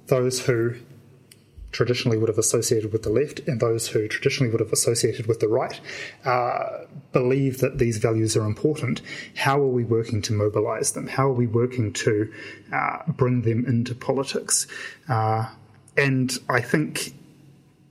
those 0.08 0.46
who 0.46 0.76
traditionally 1.72 2.18
would 2.18 2.30
have 2.30 2.38
associated 2.38 2.94
with 2.94 3.04
the 3.04 3.10
left 3.10 3.42
and 3.42 3.60
those 3.60 3.90
who 3.90 4.08
traditionally 4.08 4.50
would 4.50 4.62
have 4.62 4.72
associated 4.72 5.28
with 5.28 5.42
the 5.42 5.48
right 5.50 5.82
uh, 6.24 6.86
believe 7.12 7.60
that 7.60 7.78
these 7.78 7.98
values 7.98 8.38
are 8.38 8.46
important, 8.46 9.02
how 9.36 9.60
are 9.60 9.68
we 9.68 9.84
working 9.84 10.22
to 10.22 10.34
mobilize 10.34 10.94
them? 10.94 11.08
How 11.08 11.28
are 11.28 11.34
we 11.34 11.46
working 11.46 11.92
to 11.94 12.32
uh, 12.72 13.00
bring 13.12 13.42
them 13.42 13.66
into 13.66 13.94
politics? 13.94 14.66
Uh, 15.10 15.50
and 15.98 16.32
I 16.48 16.62
think 16.62 17.14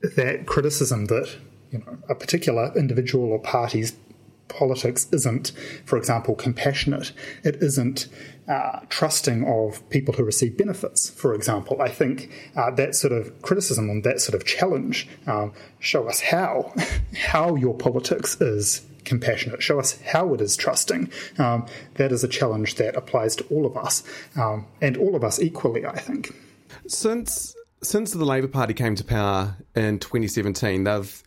that 0.00 0.47
criticism 0.47 1.05
that 1.07 1.37
you 1.78 1.85
know 1.87 1.99
a 2.09 2.14
particular 2.14 2.73
individual 2.76 3.33
or 3.33 3.38
party's 3.38 3.95
politics 4.49 5.09
isn't, 5.12 5.52
for 5.85 5.97
example, 5.97 6.35
compassionate. 6.35 7.12
It 7.42 7.56
isn't 7.56 8.09
uh, 8.49 8.80
trusting 8.88 9.45
of 9.45 9.88
people 9.90 10.14
who 10.14 10.25
receive 10.25 10.56
benefits, 10.56 11.11
for 11.11 11.35
example. 11.35 11.80
I 11.83 11.88
think 11.88 12.30
uh, 12.56 12.71
that 12.73 12.95
sort 12.95 13.12
of 13.12 13.42
criticism 13.42 13.90
and 13.90 14.04
that 14.04 14.21
sort 14.21 14.35
of 14.35 14.47
challenge 14.47 15.09
um, 15.26 15.52
show 15.78 16.09
us 16.09 16.21
how 16.21 16.73
how 17.16 17.56
your 17.56 17.75
politics 17.75 18.40
is 18.40 18.83
compassionate. 19.04 19.62
Show 19.62 19.78
us 19.78 20.00
how 20.02 20.35
it 20.35 20.40
is 20.40 20.56
trusting. 20.56 21.11
Um, 21.38 21.66
that 21.95 22.12
is 22.12 22.25
a 22.25 22.28
challenge 22.28 22.76
that 22.76 22.97
applies 22.97 23.37
to 23.37 23.45
all 23.45 23.66
of 23.66 23.76
us 23.76 24.02
um, 24.37 24.66
and 24.80 24.97
all 24.97 25.14
of 25.14 25.25
us 25.25 25.40
equally. 25.40 25.85
I 25.87 25.99
think. 25.99 26.35
Since 26.87 27.54
since 27.83 28.12
the 28.12 28.25
Labour 28.25 28.49
Party 28.49 28.75
came 28.75 28.95
to 28.97 29.04
power 29.04 29.56
in 29.75 29.99
2017, 29.99 30.85
they've 30.85 31.23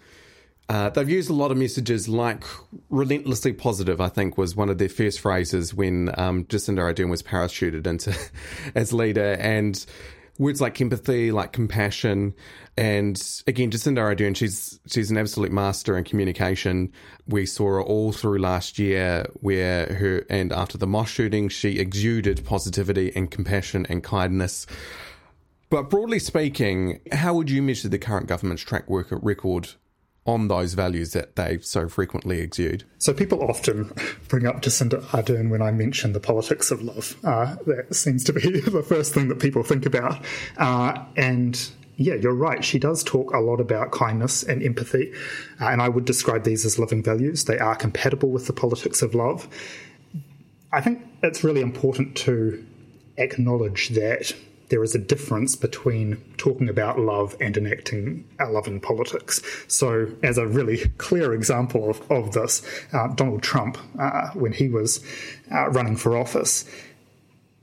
uh, 0.70 0.90
they've 0.90 1.10
used 1.10 1.32
a 1.32 1.34
lot 1.34 1.52
of 1.52 1.58
messages 1.58 2.08
like 2.08 2.44
relentlessly 2.92 3.54
positive, 3.54 4.00
I 4.00 4.08
think, 4.10 4.38
was 4.38 4.56
one 4.56 4.70
of 4.70 4.78
their 4.78 4.90
first 4.90 5.20
phrases 5.20 5.74
when 5.74 6.12
um, 6.20 6.46
Jacinda 6.46 6.80
Ardern 6.80 7.10
was 7.10 7.24
parachuted 7.24 7.88
into 7.88 8.16
as 8.76 8.94
leader. 8.94 9.34
And 9.34 9.84
words 10.38 10.62
like 10.62 10.80
empathy, 10.80 11.32
like 11.32 11.54
compassion. 11.54 12.36
And 12.78 13.20
again, 13.48 13.72
Jacinda 13.72 13.98
Ardern, 13.98 14.36
she's, 14.36 14.80
she's 14.88 15.10
an 15.10 15.18
absolute 15.18 15.52
master 15.52 15.98
in 15.98 16.04
communication. 16.04 16.94
We 17.28 17.48
saw 17.48 17.66
her 17.66 17.82
all 17.82 18.12
through 18.12 18.38
last 18.38 18.78
year 18.78 19.26
where 19.42 19.94
her, 19.96 20.26
and 20.30 20.54
after 20.54 20.78
the 20.78 20.88
mosque 20.88 21.16
shooting, 21.16 21.50
she 21.50 21.80
exuded 21.80 22.46
positivity 22.46 23.12
and 23.16 23.30
compassion 23.32 23.88
and 23.90 24.04
kindness. 24.04 24.68
But 25.72 25.90
broadly 25.90 26.20
speaking, 26.20 27.02
how 27.12 27.34
would 27.34 27.50
you 27.50 27.64
measure 27.64 27.90
the 27.90 28.00
current 28.00 28.28
government's 28.28 28.64
track 28.64 28.86
record 28.88 29.74
on 30.30 30.48
those 30.48 30.74
values 30.74 31.14
that 31.14 31.36
they 31.36 31.60
so 31.60 31.88
frequently 31.88 32.40
exude. 32.40 32.84
So 32.98 33.14
people 33.14 33.44
often 33.44 33.92
bring 34.28 34.46
up 34.46 34.62
Jacinda 34.62 35.02
Ardern 35.08 35.50
when 35.50 35.62
I 35.62 35.72
mention 35.72 36.14
the 36.14 36.20
politics 36.20 36.72
of 36.72 36.82
love. 36.82 37.16
Uh, 37.24 37.56
that 37.66 37.96
seems 37.96 38.24
to 38.26 38.34
be 38.34 38.60
the 38.62 38.84
first 38.84 39.14
thing 39.14 39.28
that 39.30 39.40
people 39.40 39.64
think 39.64 39.86
about. 39.86 40.24
Uh, 40.58 41.04
and 41.16 41.60
yeah, 41.98 42.14
you're 42.14 42.34
right. 42.34 42.64
She 42.64 42.80
does 42.80 43.04
talk 43.04 43.34
a 43.34 43.40
lot 43.40 43.60
about 43.60 43.92
kindness 43.92 44.44
and 44.44 44.64
empathy, 44.64 45.12
uh, 45.60 45.66
and 45.66 45.82
I 45.82 45.90
would 45.90 46.06
describe 46.06 46.44
these 46.44 46.66
as 46.66 46.80
living 46.80 47.04
values. 47.04 47.46
They 47.46 47.60
are 47.60 47.76
compatible 47.76 48.30
with 48.30 48.48
the 48.48 48.54
politics 48.54 49.02
of 49.02 49.14
love. 49.14 49.48
I 50.72 50.82
think 50.82 51.06
it's 51.24 51.44
really 51.44 51.62
important 51.62 52.16
to 52.18 52.66
acknowledge 53.18 53.90
that 53.90 54.34
there 54.70 54.84
is 54.84 54.96
a 54.96 55.00
difference 55.00 55.56
between 55.56 56.18
talking 56.38 56.70
about 56.70 57.00
love 57.00 57.36
and 57.42 57.58
enacting 57.58 58.26
love 58.40 58.68
in 58.68 58.80
politics. 58.80 59.42
So, 59.68 60.08
as 60.24 60.38
a 60.38 60.48
really 60.48 60.78
clear 60.98 61.34
example 61.34 61.90
of, 61.90 62.12
of 62.12 62.34
this, 62.34 62.62
uh, 62.94 63.08
Donald 63.10 63.44
Trump, 63.44 63.78
uh, 64.00 64.30
when 64.30 64.54
he 64.54 64.70
was 64.70 65.04
uh, 65.52 65.70
running 65.70 65.96
for 65.96 66.18
office, 66.18 66.66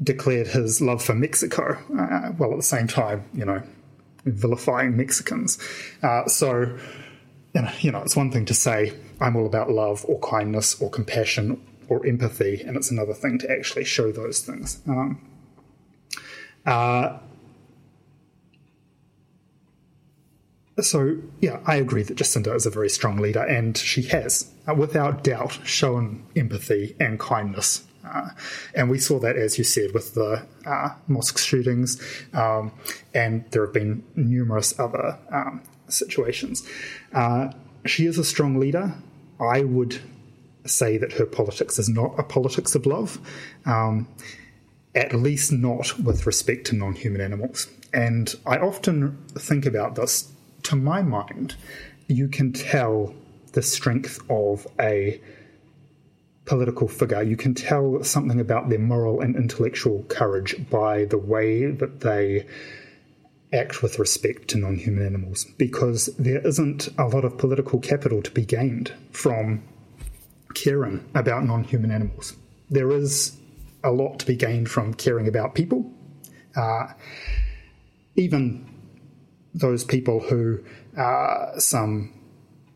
declared 0.03 0.49
his 0.49 0.81
love 0.81 1.03
for 1.03 1.15
Mexico, 1.15 1.79
uh, 1.99 2.33
while 2.33 2.53
at 2.53 2.57
the 2.57 2.63
same 2.63 2.87
time, 2.87 3.25
you 3.33 3.45
know, 3.45 3.63
vilifying 4.25 4.97
Mexicans. 4.97 5.59
Uh, 6.03 6.27
so, 6.27 6.77
you 7.81 7.91
know, 7.91 8.03
it's 8.03 8.17
one 8.17 8.31
thing 8.31 8.45
to 8.47 8.55
say, 8.55 8.93
I'm 9.21 9.37
all 9.37 9.47
about 9.47 9.71
love 9.71 10.05
or 10.07 10.19
kindness 10.21 10.81
or 10.81 10.91
compassion 10.91 11.65
or 11.89 12.05
empathy, 12.05 12.63
and 12.67 12.77
it's 12.77 12.91
another 12.91 13.15
thing 13.15 13.39
to 13.39 13.51
actually 13.51 13.85
show 13.85 14.13
those 14.13 14.41
things. 14.41 14.83
Um, 14.87 15.21
uh, 16.67 17.19
so, 20.81 21.17
yeah, 21.41 21.61
I 21.65 21.77
agree 21.77 22.03
that 22.03 22.17
Jacinda 22.19 22.55
is 22.55 22.67
a 22.67 22.71
very 22.71 22.91
strong 22.91 23.17
leader, 23.17 23.43
and 23.43 23.77
she 23.77 24.03
has, 24.03 24.53
uh, 24.69 24.75
without 24.75 25.25
doubt, 25.25 25.59
shown 25.65 26.25
empathy 26.37 26.95
and 27.01 27.19
kindness. 27.19 27.85
Uh, 28.05 28.29
and 28.75 28.91
we 28.91 28.99
saw 28.99 29.19
that, 29.19 29.37
as 29.37 29.59
you 29.59 29.65
said, 29.65 29.93
with 29.95 30.15
the 30.15 30.47
uh, 30.67 30.91
mosque 31.09 31.39
shootings, 31.39 32.01
um, 32.35 32.73
and 33.15 33.45
there 33.51 33.65
have 33.65 33.73
been 33.73 34.05
numerous 34.15 34.79
other 34.79 35.19
um, 35.33 35.63
situations. 35.89 36.69
Uh, 37.13 37.49
she 37.87 38.07
is 38.07 38.19
a 38.19 38.25
strong 38.25 38.59
leader. 38.61 38.95
I 39.41 39.63
would 39.63 40.01
say 40.67 40.99
that 40.99 41.13
her 41.15 41.27
politics 41.27 41.79
is 41.79 41.89
not 41.89 42.15
a 42.19 42.23
politics 42.23 42.75
of 42.75 42.87
love. 42.87 43.19
Um, 43.65 44.09
at 44.97 45.15
least 45.15 45.53
not 45.53 45.99
with 46.01 46.27
respect 46.27 46.67
to 46.69 46.75
non 46.75 46.95
human 46.95 47.21
animals. 47.21 47.69
And 47.93 48.35
I 48.47 48.57
often 48.57 49.17
think 49.39 49.67
about 49.67 49.95
this. 49.95 50.33
To 50.65 50.77
my 50.77 51.03
mind, 51.03 51.55
you 52.09 52.27
can 52.27 52.53
tell 52.53 53.15
the 53.53 53.63
strength 53.63 54.19
of 54.29 54.67
a 54.81 55.21
political 56.47 56.89
figure. 56.89 57.23
You 57.23 57.37
can 57.37 57.55
tell 57.55 58.03
something 58.03 58.41
about 58.41 58.69
their 58.69 58.79
moral 58.79 59.21
and 59.21 59.37
intellectual 59.37 60.05
courage 60.09 60.57
by 60.71 61.05
the 61.05 61.19
way 61.19 61.71
that 61.71 62.01
they 62.01 62.47
act 63.53 63.83
with 63.83 63.99
respect 63.99 64.49
to 64.49 64.59
non 64.59 64.77
human 64.77 65.07
animals, 65.07 65.45
because 65.59 66.07
there 66.19 66.45
isn't 66.47 66.89
a 66.99 67.07
lot 67.07 67.25
of 67.25 67.39
political 67.39 67.79
capital 67.79 68.23
to 68.23 68.31
be 68.31 68.45
gained 68.45 68.93
from 69.13 69.63
caring 70.55 71.05
about 71.15 71.45
non 71.45 71.65
human 71.65 71.91
animals. 71.91 72.35
There 72.71 72.91
is 72.91 73.37
a 73.87 73.93
lot 73.93 74.19
to 74.19 74.27
be 74.27 74.37
gained 74.37 74.69
from 74.69 74.93
caring 74.93 75.29
about 75.29 75.55
people. 75.55 75.91
Uh, 76.55 76.89
even 78.17 78.67
those 79.55 79.85
people 79.85 80.21
who 80.21 80.61
uh, 80.99 81.59
some 81.59 82.13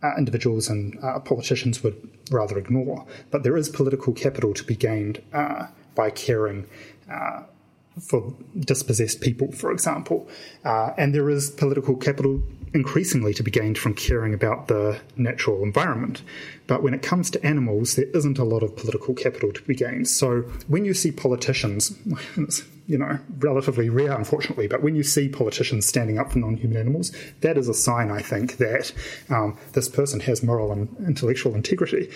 uh, 0.03 0.13
individuals 0.17 0.69
and 0.69 0.99
uh, 1.03 1.19
politicians 1.19 1.83
would 1.83 2.09
rather 2.31 2.59
ignore. 2.59 3.07
But 3.31 3.43
there 3.43 3.57
is 3.57 3.69
political 3.69 4.13
capital 4.13 4.55
to 4.55 4.65
be 4.65 4.77
gained 4.77 5.23
uh, 5.33 5.67
by 5.95 6.11
caring 6.11 6.67
uh, 7.11 7.43
for 8.01 8.35
dispossessed 8.59 9.21
people, 9.21 9.53
for 9.53 9.71
example. 9.73 10.29
and 10.65 11.15
there 11.15 11.31
is 11.31 11.51
political 11.51 11.97
capital 11.97 12.43
increasingly 12.73 13.35
to 13.35 13.43
be 13.43 13.51
gained 13.51 13.79
from 13.79 13.95
caring 13.95 14.33
about 14.33 14.69
the 14.69 15.01
natural 15.17 15.63
environment. 15.63 16.23
But 16.67 16.83
when 16.83 16.95
it 16.95 17.03
comes 17.03 17.31
to 17.31 17.45
animals, 17.45 17.97
there 17.97 18.07
isn't 18.15 18.39
a 18.39 18.45
lot 18.45 18.63
of 18.63 18.77
political 18.77 19.15
capital 19.15 19.53
to 19.53 19.63
be 19.63 19.75
gained. 19.75 20.09
So 20.09 20.43
when 20.69 20.85
you 20.85 20.95
see 20.95 21.11
politicians, 21.11 21.99
it's, 22.37 22.63
you 22.87 22.99
know, 22.99 23.19
relatively 23.39 23.89
rare, 23.89 24.13
unfortunately, 24.13 24.69
but 24.69 24.83
when 24.83 24.95
you 24.95 25.03
see 25.03 25.29
politicians 25.29 25.87
standing 25.87 26.19
up 26.19 26.33
for 26.33 26.39
non 26.39 26.57
human 26.57 26.77
animals, 26.77 27.13
that 27.41 27.59
is 27.59 27.69
a 27.69 27.75
sign, 27.75 28.11
I 28.11 28.23
think, 28.23 28.59
that 28.59 28.93
um, 29.29 29.59
this 29.73 29.89
person 29.89 30.21
has 30.21 30.43
moral 30.43 30.73
and 30.73 30.89
intellectual 31.07 31.55
integrity. 31.55 32.11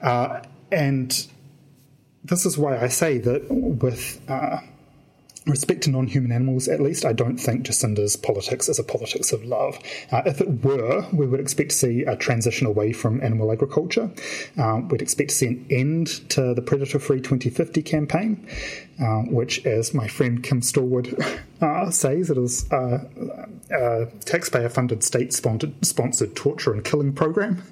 Uh, 0.00 0.42
and 0.72 1.26
this 2.24 2.46
is 2.46 2.56
why 2.56 2.78
I 2.78 2.88
say 2.88 3.18
that 3.18 3.46
with. 3.50 4.20
Uh, 4.28 4.60
respect 5.48 5.82
to 5.84 5.90
non-human 5.90 6.32
animals, 6.32 6.68
at 6.68 6.80
least, 6.80 7.04
I 7.04 7.12
don't 7.12 7.38
think 7.38 7.62
Jacinda's 7.62 8.16
politics 8.16 8.68
is 8.68 8.78
a 8.78 8.84
politics 8.84 9.32
of 9.32 9.44
love. 9.44 9.78
Uh, 10.10 10.22
if 10.26 10.40
it 10.40 10.64
were, 10.64 11.06
we 11.12 11.26
would 11.26 11.40
expect 11.40 11.70
to 11.70 11.76
see 11.76 12.02
a 12.02 12.16
transition 12.16 12.66
away 12.66 12.92
from 12.92 13.22
animal 13.22 13.50
agriculture. 13.52 14.10
Um, 14.56 14.88
we'd 14.88 15.02
expect 15.02 15.30
to 15.30 15.36
see 15.36 15.46
an 15.46 15.66
end 15.70 16.06
to 16.30 16.54
the 16.54 16.62
Predator 16.62 16.98
Free 16.98 17.18
2050 17.18 17.82
campaign, 17.82 18.46
uh, 19.00 19.22
which, 19.22 19.64
as 19.66 19.94
my 19.94 20.08
friend 20.08 20.42
Kim 20.42 20.60
Stallwood 20.62 21.16
uh, 21.60 21.90
says, 21.90 22.30
it 22.30 22.38
is 22.38 22.70
a, 22.70 23.08
a 23.70 24.06
taxpayer-funded, 24.24 25.02
state-sponsored 25.02 26.36
torture 26.36 26.72
and 26.72 26.84
killing 26.84 27.12
program. 27.12 27.62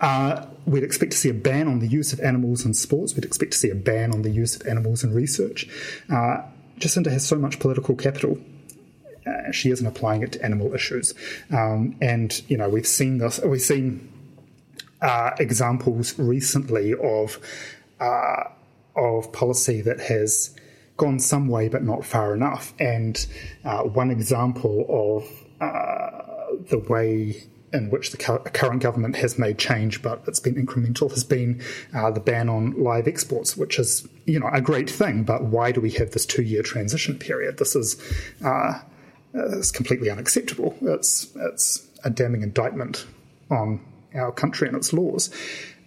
Uh, 0.00 0.46
we'd 0.66 0.82
expect 0.84 1.12
to 1.12 1.18
see 1.18 1.28
a 1.28 1.34
ban 1.34 1.68
on 1.68 1.80
the 1.80 1.86
use 1.86 2.12
of 2.12 2.20
animals 2.20 2.64
in 2.64 2.74
sports. 2.74 3.14
We'd 3.14 3.24
expect 3.24 3.52
to 3.52 3.58
see 3.58 3.70
a 3.70 3.74
ban 3.74 4.12
on 4.12 4.22
the 4.22 4.30
use 4.30 4.56
of 4.56 4.66
animals 4.66 5.04
in 5.04 5.12
research 5.12 5.68
uh, 6.10 6.42
Jacinda 6.78 7.10
has 7.10 7.26
so 7.26 7.36
much 7.36 7.58
political 7.58 7.94
capital. 7.94 8.38
Uh, 9.26 9.50
she 9.52 9.70
isn't 9.70 9.86
applying 9.86 10.22
it 10.22 10.32
to 10.32 10.44
animal 10.44 10.74
issues, 10.74 11.14
um, 11.50 11.96
and 12.00 12.42
you 12.48 12.56
know 12.56 12.68
we've 12.68 12.86
seen 12.86 13.18
this. 13.18 13.40
We've 13.42 13.60
seen 13.60 14.12
uh, 15.00 15.30
examples 15.38 16.18
recently 16.18 16.94
of 16.94 17.38
uh, 18.00 18.44
of 18.96 19.32
policy 19.32 19.80
that 19.82 20.00
has 20.00 20.54
gone 20.96 21.18
some 21.18 21.48
way 21.48 21.68
but 21.68 21.82
not 21.82 22.04
far 22.04 22.34
enough. 22.34 22.74
And 22.78 23.24
uh, 23.64 23.82
one 23.82 24.10
example 24.10 24.86
of 24.88 25.24
uh, 25.60 26.56
the 26.70 26.78
way 26.78 27.44
in 27.74 27.90
which 27.90 28.12
the 28.12 28.16
current 28.16 28.80
government 28.80 29.16
has 29.16 29.38
made 29.38 29.58
change, 29.58 30.00
but 30.00 30.22
it's 30.28 30.40
been 30.40 30.54
incremental, 30.54 31.10
has 31.10 31.24
been 31.24 31.60
uh, 31.92 32.10
the 32.10 32.20
ban 32.20 32.48
on 32.48 32.70
live 32.82 33.08
exports, 33.08 33.56
which 33.56 33.78
is 33.78 34.08
you 34.26 34.38
know 34.38 34.48
a 34.52 34.60
great 34.60 34.88
thing. 34.88 35.24
But 35.24 35.44
why 35.44 35.72
do 35.72 35.80
we 35.80 35.90
have 35.92 36.12
this 36.12 36.24
two-year 36.24 36.62
transition 36.62 37.18
period? 37.18 37.58
This 37.58 37.74
is 37.74 38.00
uh, 38.44 38.80
it's 39.34 39.72
completely 39.72 40.08
unacceptable. 40.08 40.76
It's 40.80 41.28
it's 41.52 41.86
a 42.04 42.10
damning 42.10 42.42
indictment 42.42 43.06
on 43.50 43.80
our 44.14 44.30
country 44.30 44.68
and 44.68 44.76
its 44.76 44.92
laws. 44.92 45.30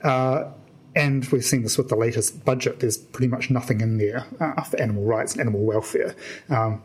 Uh, 0.03 0.51
and 0.95 1.25
we've 1.25 1.45
seen 1.45 1.63
this 1.63 1.77
with 1.77 1.89
the 1.89 1.95
latest 1.95 2.43
budget. 2.43 2.79
There's 2.79 2.97
pretty 2.97 3.27
much 3.27 3.49
nothing 3.49 3.81
in 3.81 3.97
there 3.97 4.25
uh, 4.39 4.61
for 4.63 4.81
animal 4.81 5.03
rights 5.03 5.33
and 5.33 5.41
animal 5.41 5.61
welfare. 5.61 6.15
Um, 6.49 6.81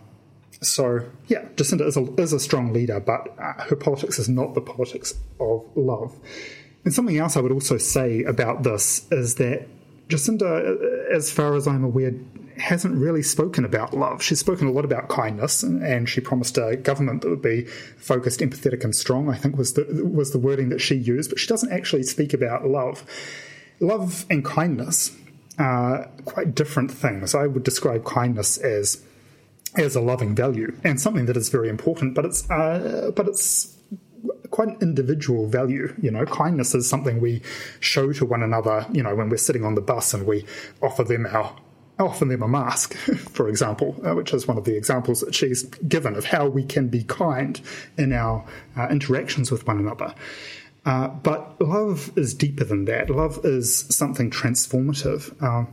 so, 0.63 1.01
yeah, 1.27 1.45
Jacinda 1.57 1.87
is 1.87 1.97
a, 1.97 2.15
is 2.21 2.33
a 2.33 2.41
strong 2.41 2.73
leader, 2.73 3.01
but 3.01 3.35
uh, 3.39 3.65
her 3.65 3.77
politics 3.77 4.19
is 4.19 4.29
not 4.29 4.55
the 4.55 4.61
politics 4.61 5.15
of 5.41 5.65
love. 5.75 6.17
And 6.85 6.93
something 6.93 7.19
else 7.19 7.37
I 7.37 7.41
would 7.41 7.53
also 7.53 7.79
say 7.79 8.23
about 8.25 8.63
this 8.63 9.07
is 9.11 9.37
that 9.37 9.69
Jacinda, 10.09 10.43
uh, 10.43 11.15
as 11.15 11.31
far 11.31 11.55
as 11.55 11.67
I'm 11.67 11.85
aware, 11.85 12.13
hasn't 12.59 12.95
really 12.95 13.23
spoken 13.23 13.65
about 13.65 13.95
love. 13.95 14.23
She's 14.23 14.39
spoken 14.39 14.67
a 14.67 14.73
lot 14.73 14.85
about 14.85 15.09
kindness, 15.09 15.63
and 15.63 16.09
she 16.09 16.21
promised 16.21 16.59
a 16.59 16.77
government 16.77 17.23
that 17.23 17.31
would 17.31 17.43
be 17.43 17.65
focused, 17.99 18.41
empathetic, 18.41 18.85
and 18.85 18.95
strong. 18.95 19.31
I 19.31 19.37
think 19.37 19.57
was 19.57 19.73
the 19.73 19.85
was 20.05 20.33
the 20.33 20.39
wording 20.39 20.69
that 20.69 20.81
she 20.81 20.95
used, 20.95 21.31
but 21.31 21.39
she 21.39 21.47
doesn't 21.47 21.73
actually 21.73 22.03
speak 22.03 22.35
about 22.35 22.67
love. 22.67 23.05
Love 23.81 24.27
and 24.29 24.45
kindness 24.45 25.17
are 25.59 26.09
quite 26.25 26.55
different 26.55 26.91
things. 26.91 27.35
I 27.35 27.47
would 27.47 27.65
describe 27.65 28.05
kindness 28.05 28.59
as 28.59 29.03
as 29.77 29.97
a 29.97 30.01
loving 30.01 30.35
value 30.35 30.77
and 30.85 31.01
something 31.01 31.27
that 31.27 31.37
is 31.37 31.49
very 31.49 31.69
important, 31.69 32.15
but 32.15 32.25
it's 32.25 32.49
uh, 32.51 33.11
but 33.15 33.29
it's 33.29 33.77
quite 34.51 34.69
an 34.69 34.77
individual 34.81 35.47
value. 35.49 35.95
You 36.01 36.11
know, 36.11 36.25
kindness 36.27 36.75
is 36.75 36.89
something 36.89 37.21
we 37.21 37.43
show 37.81 38.13
to 38.13 38.25
one 38.25 38.43
another. 38.43 38.87
You 38.93 39.03
know, 39.03 39.15
when 39.15 39.29
we're 39.29 39.39
sitting 39.39 39.65
on 39.65 39.75
the 39.75 39.81
bus 39.81 40.15
and 40.15 40.27
we 40.27 40.45
offer 40.81 41.05
them 41.05 41.27
our 41.27 41.57
offer 41.99 42.25
them 42.25 42.43
a 42.43 42.49
mask, 42.49 42.95
for 43.33 43.49
example, 43.49 44.01
uh, 44.05 44.15
which 44.15 44.33
is 44.33 44.47
one 44.47 44.59
of 44.59 44.65
the 44.65 44.77
examples 44.77 45.21
that 45.21 45.35
she's 45.35 45.63
given 45.63 46.17
of 46.17 46.25
how 46.25 46.49
we 46.49 46.65
can 46.65 46.89
be 46.89 47.05
kind 47.05 47.61
in 47.97 48.13
our 48.13 48.45
uh, 48.77 48.89
interactions 48.89 49.51
with 49.51 49.67
one 49.67 49.79
another. 49.79 50.15
Uh, 50.85 51.09
but 51.09 51.61
love 51.61 52.11
is 52.17 52.35
deeper 52.35 52.65
than 52.65 52.87
that. 52.87 53.09
Love 53.09 53.39
is 53.45 53.87
something 53.95 54.31
transformative. 54.31 55.41
Um, 55.41 55.73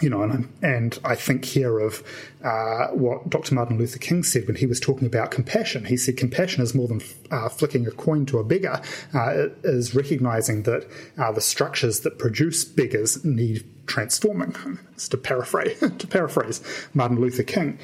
you 0.00 0.08
know, 0.08 0.22
and, 0.22 0.48
and 0.62 0.98
I 1.04 1.14
think 1.14 1.44
here 1.44 1.78
of 1.78 2.02
uh, 2.42 2.88
what 2.88 3.28
Dr. 3.28 3.54
Martin 3.54 3.78
Luther 3.78 3.98
King 3.98 4.22
said 4.22 4.46
when 4.46 4.56
he 4.56 4.66
was 4.66 4.80
talking 4.80 5.06
about 5.06 5.30
compassion. 5.30 5.84
He 5.84 5.96
said 5.96 6.16
compassion 6.16 6.62
is 6.62 6.74
more 6.74 6.88
than 6.88 7.02
uh, 7.30 7.48
flicking 7.48 7.86
a 7.86 7.90
coin 7.90 8.24
to 8.26 8.38
a 8.38 8.44
beggar, 8.44 8.80
uh, 9.14 9.30
it 9.30 9.58
is 9.64 9.94
recognizing 9.94 10.62
that 10.62 10.88
uh, 11.18 11.30
the 11.32 11.40
structures 11.40 12.00
that 12.00 12.18
produce 12.18 12.64
beggars 12.64 13.22
need 13.24 13.64
transforming. 13.86 14.56
It's 14.94 15.08
to 15.08 15.18
paraphrase, 15.18 15.78
to 15.98 16.06
paraphrase 16.06 16.62
Martin 16.94 17.20
Luther 17.20 17.42
King. 17.42 17.78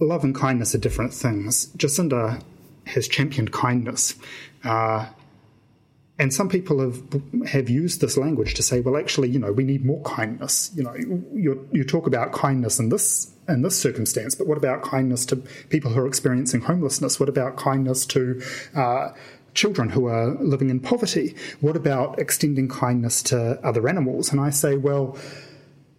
Love 0.00 0.22
and 0.22 0.34
kindness 0.34 0.74
are 0.74 0.78
different 0.78 1.12
things. 1.12 1.66
Jacinda 1.76 2.40
has 2.86 3.08
championed 3.08 3.52
kindness. 3.52 4.14
Uh, 4.62 5.06
and 6.18 6.34
some 6.34 6.48
people 6.48 6.80
have 6.80 7.00
have 7.46 7.70
used 7.70 8.00
this 8.00 8.16
language 8.16 8.54
to 8.54 8.62
say, 8.62 8.80
well, 8.80 8.96
actually, 8.96 9.28
you 9.28 9.38
know, 9.38 9.52
we 9.52 9.62
need 9.64 9.84
more 9.84 10.02
kindness. 10.02 10.70
You 10.74 10.82
know, 10.82 10.94
you 10.94 11.68
you 11.72 11.84
talk 11.84 12.06
about 12.06 12.32
kindness 12.32 12.78
in 12.78 12.88
this 12.88 13.32
in 13.48 13.62
this 13.62 13.78
circumstance, 13.80 14.34
but 14.34 14.46
what 14.46 14.58
about 14.58 14.82
kindness 14.82 15.24
to 15.26 15.36
people 15.36 15.92
who 15.92 16.00
are 16.00 16.06
experiencing 16.06 16.62
homelessness? 16.62 17.20
What 17.20 17.28
about 17.28 17.56
kindness 17.56 18.04
to 18.06 18.42
uh, 18.74 19.10
children 19.54 19.90
who 19.90 20.06
are 20.06 20.34
living 20.40 20.70
in 20.70 20.80
poverty? 20.80 21.36
What 21.60 21.76
about 21.76 22.18
extending 22.18 22.68
kindness 22.68 23.22
to 23.24 23.60
other 23.64 23.88
animals? 23.88 24.32
And 24.32 24.40
I 24.40 24.50
say, 24.50 24.76
well, 24.76 25.16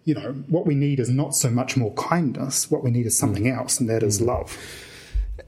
you 0.04 0.14
know, 0.14 0.32
what 0.48 0.66
we 0.66 0.74
need 0.74 1.00
is 1.00 1.08
not 1.08 1.34
so 1.34 1.50
much 1.50 1.76
more 1.78 1.94
kindness. 1.94 2.70
What 2.70 2.84
we 2.84 2.90
need 2.90 3.06
is 3.06 3.18
something 3.18 3.44
mm. 3.44 3.56
else, 3.56 3.80
and 3.80 3.88
that 3.88 4.02
is 4.02 4.20
mm. 4.20 4.26
love. 4.26 4.56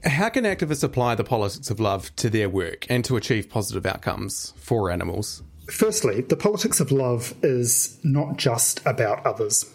How 0.05 0.29
can 0.29 0.43
activists 0.43 0.83
apply 0.83 1.15
the 1.15 1.23
politics 1.23 1.69
of 1.69 1.79
love 1.79 2.13
to 2.17 2.29
their 2.29 2.49
work 2.49 2.85
and 2.89 3.05
to 3.05 3.15
achieve 3.15 3.49
positive 3.49 3.85
outcomes 3.85 4.53
for 4.57 4.91
animals? 4.91 5.43
Firstly, 5.69 6.21
the 6.21 6.35
politics 6.35 6.81
of 6.81 6.91
love 6.91 7.33
is 7.41 7.97
not 8.03 8.37
just 8.37 8.85
about 8.85 9.25
others. 9.25 9.71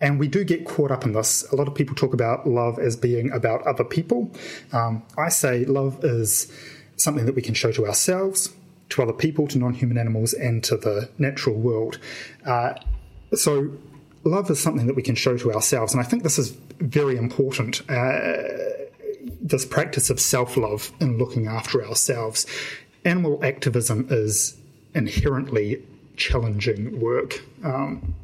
And 0.00 0.18
we 0.18 0.28
do 0.28 0.44
get 0.44 0.66
caught 0.66 0.90
up 0.90 1.04
in 1.04 1.12
this. 1.12 1.44
A 1.52 1.56
lot 1.56 1.68
of 1.68 1.74
people 1.74 1.94
talk 1.94 2.14
about 2.14 2.48
love 2.48 2.78
as 2.78 2.96
being 2.96 3.30
about 3.30 3.64
other 3.66 3.84
people. 3.84 4.30
Um, 4.72 5.02
I 5.18 5.28
say 5.28 5.64
love 5.66 6.02
is 6.02 6.50
something 6.96 7.26
that 7.26 7.34
we 7.34 7.42
can 7.42 7.54
show 7.54 7.70
to 7.72 7.86
ourselves, 7.86 8.52
to 8.90 9.02
other 9.02 9.12
people, 9.12 9.46
to 9.48 9.58
non 9.58 9.74
human 9.74 9.98
animals, 9.98 10.32
and 10.32 10.64
to 10.64 10.76
the 10.76 11.08
natural 11.18 11.54
world. 11.54 11.98
Uh, 12.46 12.74
so, 13.34 13.70
love 14.24 14.50
is 14.50 14.60
something 14.60 14.86
that 14.86 14.96
we 14.96 15.02
can 15.02 15.14
show 15.14 15.36
to 15.36 15.52
ourselves. 15.52 15.92
And 15.92 16.00
I 16.02 16.04
think 16.04 16.22
this 16.22 16.38
is 16.38 16.50
very 16.80 17.16
important. 17.16 17.82
Uh, 17.88 18.71
this 19.42 19.66
practice 19.66 20.08
of 20.10 20.20
self 20.20 20.56
love 20.56 20.92
and 21.00 21.18
looking 21.18 21.46
after 21.46 21.84
ourselves. 21.84 22.46
Animal 23.04 23.44
activism 23.44 24.06
is 24.10 24.56
inherently 24.94 25.82
challenging 26.16 27.00
work. 27.00 27.42
Um, 27.64 28.14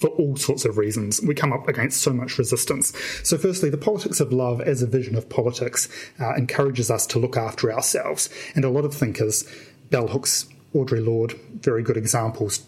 for 0.00 0.08
all 0.10 0.36
sorts 0.36 0.64
of 0.64 0.76
reasons. 0.76 1.20
We 1.22 1.36
come 1.36 1.52
up 1.52 1.68
against 1.68 2.02
so 2.02 2.12
much 2.12 2.36
resistance. 2.36 2.92
So, 3.22 3.38
firstly, 3.38 3.70
the 3.70 3.78
politics 3.78 4.18
of 4.18 4.32
love 4.32 4.60
as 4.60 4.82
a 4.82 4.88
vision 4.88 5.14
of 5.14 5.28
politics 5.28 5.88
uh, 6.20 6.34
encourages 6.34 6.90
us 6.90 7.06
to 7.08 7.20
look 7.20 7.36
after 7.36 7.72
ourselves. 7.72 8.28
And 8.56 8.64
a 8.64 8.70
lot 8.70 8.84
of 8.84 8.92
thinkers, 8.92 9.48
bell 9.90 10.08
hooks, 10.08 10.46
Audre 10.74 11.04
Lorde, 11.04 11.34
very 11.60 11.84
good 11.84 11.96
examples, 11.96 12.66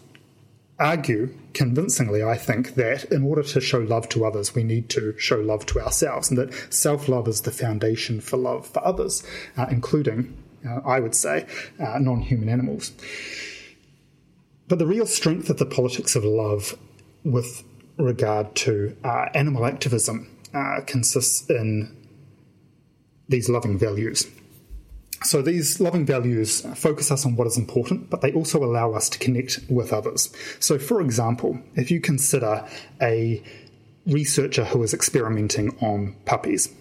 argue 0.79 1.35
convincingly, 1.53 2.23
I 2.23 2.37
think, 2.37 2.75
that 2.75 3.05
in 3.05 3.23
order 3.23 3.43
to 3.43 3.61
show 3.61 3.79
love 3.79 4.09
to 4.09 4.25
others, 4.25 4.53
we 4.53 4.63
need 4.63 4.89
to 4.89 5.17
show 5.17 5.37
love 5.37 5.65
to 5.67 5.79
ourselves, 5.79 6.29
and 6.29 6.37
that 6.37 6.53
self 6.73 7.07
love 7.07 7.27
is 7.27 7.41
the 7.41 7.51
foundation 7.51 8.21
for 8.21 8.37
love 8.37 8.67
for 8.67 8.85
others, 8.85 9.23
uh, 9.57 9.67
including, 9.69 10.37
uh, 10.67 10.81
I 10.85 10.99
would 10.99 11.15
say, 11.15 11.45
uh, 11.79 11.97
non 11.99 12.21
human 12.21 12.49
animals. 12.49 12.91
But 14.67 14.79
the 14.79 14.87
real 14.87 15.05
strength 15.05 15.49
of 15.49 15.57
the 15.57 15.65
politics 15.65 16.15
of 16.15 16.23
love 16.23 16.77
with 17.23 17.63
regard 17.97 18.53
to 18.55 18.95
uh, 19.03 19.29
animal 19.33 19.65
activism 19.65 20.29
uh, 20.53 20.81
consists 20.85 21.49
in 21.49 21.95
these 23.29 23.49
loving 23.49 23.77
values. 23.77 24.27
So 25.23 25.41
these 25.41 25.79
loving 25.79 26.05
values 26.05 26.61
focus 26.75 27.11
us 27.11 27.25
on 27.25 27.35
what 27.35 27.47
is 27.47 27.57
important, 27.57 28.09
but 28.09 28.21
they 28.21 28.31
also 28.33 28.63
allow 28.63 28.93
us 28.93 29.09
to 29.09 29.19
connect 29.19 29.59
with 29.69 29.91
others. 29.91 30.31
So, 30.59 30.77
for 30.77 31.01
example, 31.01 31.59
if 31.75 31.89
you 31.89 31.99
consider 31.99 32.67
a 33.01 33.43
researcher 34.05 34.63
who 34.63 34.83
is 34.83 34.93
experimenting 34.93 35.75
on 35.81 36.15
puppies, 36.25 36.73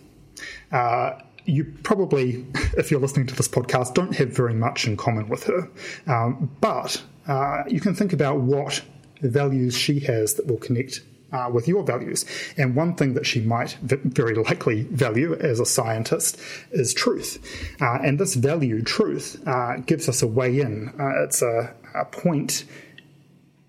uh, 0.70 1.12
you 1.46 1.64
probably, 1.83 2.44
if 2.77 2.90
you're 2.90 3.01
listening 3.01 3.27
to 3.29 3.35
this 3.35 3.49
podcast, 3.49 3.94
don't 3.94 4.14
have 4.16 4.31
very 4.31 4.55
much 4.55 4.87
in 4.87 4.96
common 4.96 5.29
with 5.29 5.44
her. 5.44 5.70
Um, 6.07 6.51
but 6.61 7.03
uh, 7.27 7.64
you 7.68 7.81
can 7.81 7.94
think 7.94 8.12
about 8.12 8.40
what 8.40 8.83
values 9.22 9.77
she 9.77 10.01
has 10.01 10.35
that 10.35 10.46
will 10.46 10.59
connect 10.59 11.01
uh, 11.33 11.51
with 11.53 11.69
your 11.69 11.83
values. 11.83 12.25
And 12.57 12.75
one 12.75 12.95
thing 12.95 13.15
that 13.15 13.27
she 13.27 13.41
might 13.41 13.77
very 13.83 14.35
likely 14.35 14.83
value 14.85 15.35
as 15.35 15.61
a 15.61 15.67
scientist 15.67 16.39
is 16.71 16.95
truth. 16.95 17.39
Uh, 17.81 17.99
and 18.03 18.19
this 18.19 18.35
value, 18.35 18.83
truth, 18.83 19.43
uh, 19.47 19.79
gives 19.79 20.09
us 20.09 20.23
a 20.23 20.27
way 20.27 20.61
in. 20.61 20.89
Uh, 20.99 21.25
it's 21.25 21.43
a, 21.43 21.75
a, 21.95 22.05
point 22.05 22.65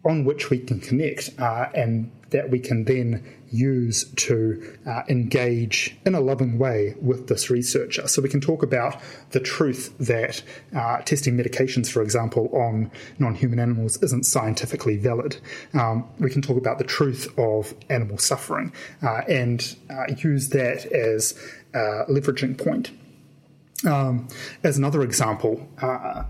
on 0.05 0.23
which 0.23 0.49
we 0.49 0.59
can 0.59 0.79
connect 0.79 1.31
uh, 1.39 1.67
and 1.73 2.11
that 2.29 2.49
we 2.49 2.59
can 2.59 2.85
then 2.85 3.23
use 3.51 4.05
to 4.15 4.77
uh, 4.85 5.03
engage 5.09 5.95
in 6.05 6.15
a 6.15 6.19
loving 6.19 6.57
way 6.57 6.95
with 7.01 7.27
this 7.27 7.49
researcher. 7.49 8.07
So 8.07 8.21
we 8.21 8.29
can 8.29 8.41
talk 8.41 8.63
about 8.63 9.01
the 9.31 9.39
truth 9.39 9.95
that 9.99 10.43
uh, 10.75 10.97
testing 11.01 11.37
medications, 11.37 11.89
for 11.89 12.01
example, 12.01 12.49
on 12.53 12.91
non 13.19 13.35
human 13.35 13.59
animals 13.59 14.01
isn't 14.03 14.25
scientifically 14.25 14.97
valid. 14.97 15.37
Um, 15.73 16.07
we 16.19 16.29
can 16.29 16.41
talk 16.41 16.57
about 16.57 16.77
the 16.77 16.83
truth 16.83 17.27
of 17.37 17.73
animal 17.89 18.17
suffering 18.17 18.73
uh, 19.01 19.21
and 19.27 19.75
uh, 19.89 20.05
use 20.17 20.49
that 20.49 20.85
as 20.87 21.39
a 21.73 22.05
leveraging 22.09 22.57
point. 22.57 22.91
Um, 23.85 24.27
as 24.63 24.77
another 24.77 25.03
example, 25.03 25.67
uh, 25.81 26.23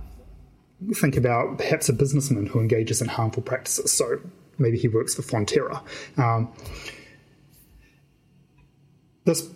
think 0.96 1.16
about 1.16 1.58
perhaps 1.58 1.90
a 1.90 1.94
businessman 1.94 2.46
who 2.46 2.60
engages 2.60 3.02
in 3.02 3.08
harmful 3.08 3.42
practices. 3.42 3.92
So 3.92 4.20
maybe 4.58 4.78
he 4.78 4.88
works 4.88 5.16
for 5.16 5.22
Fonterra. 5.22 5.82
Um, 6.18 6.52
this 9.28 9.48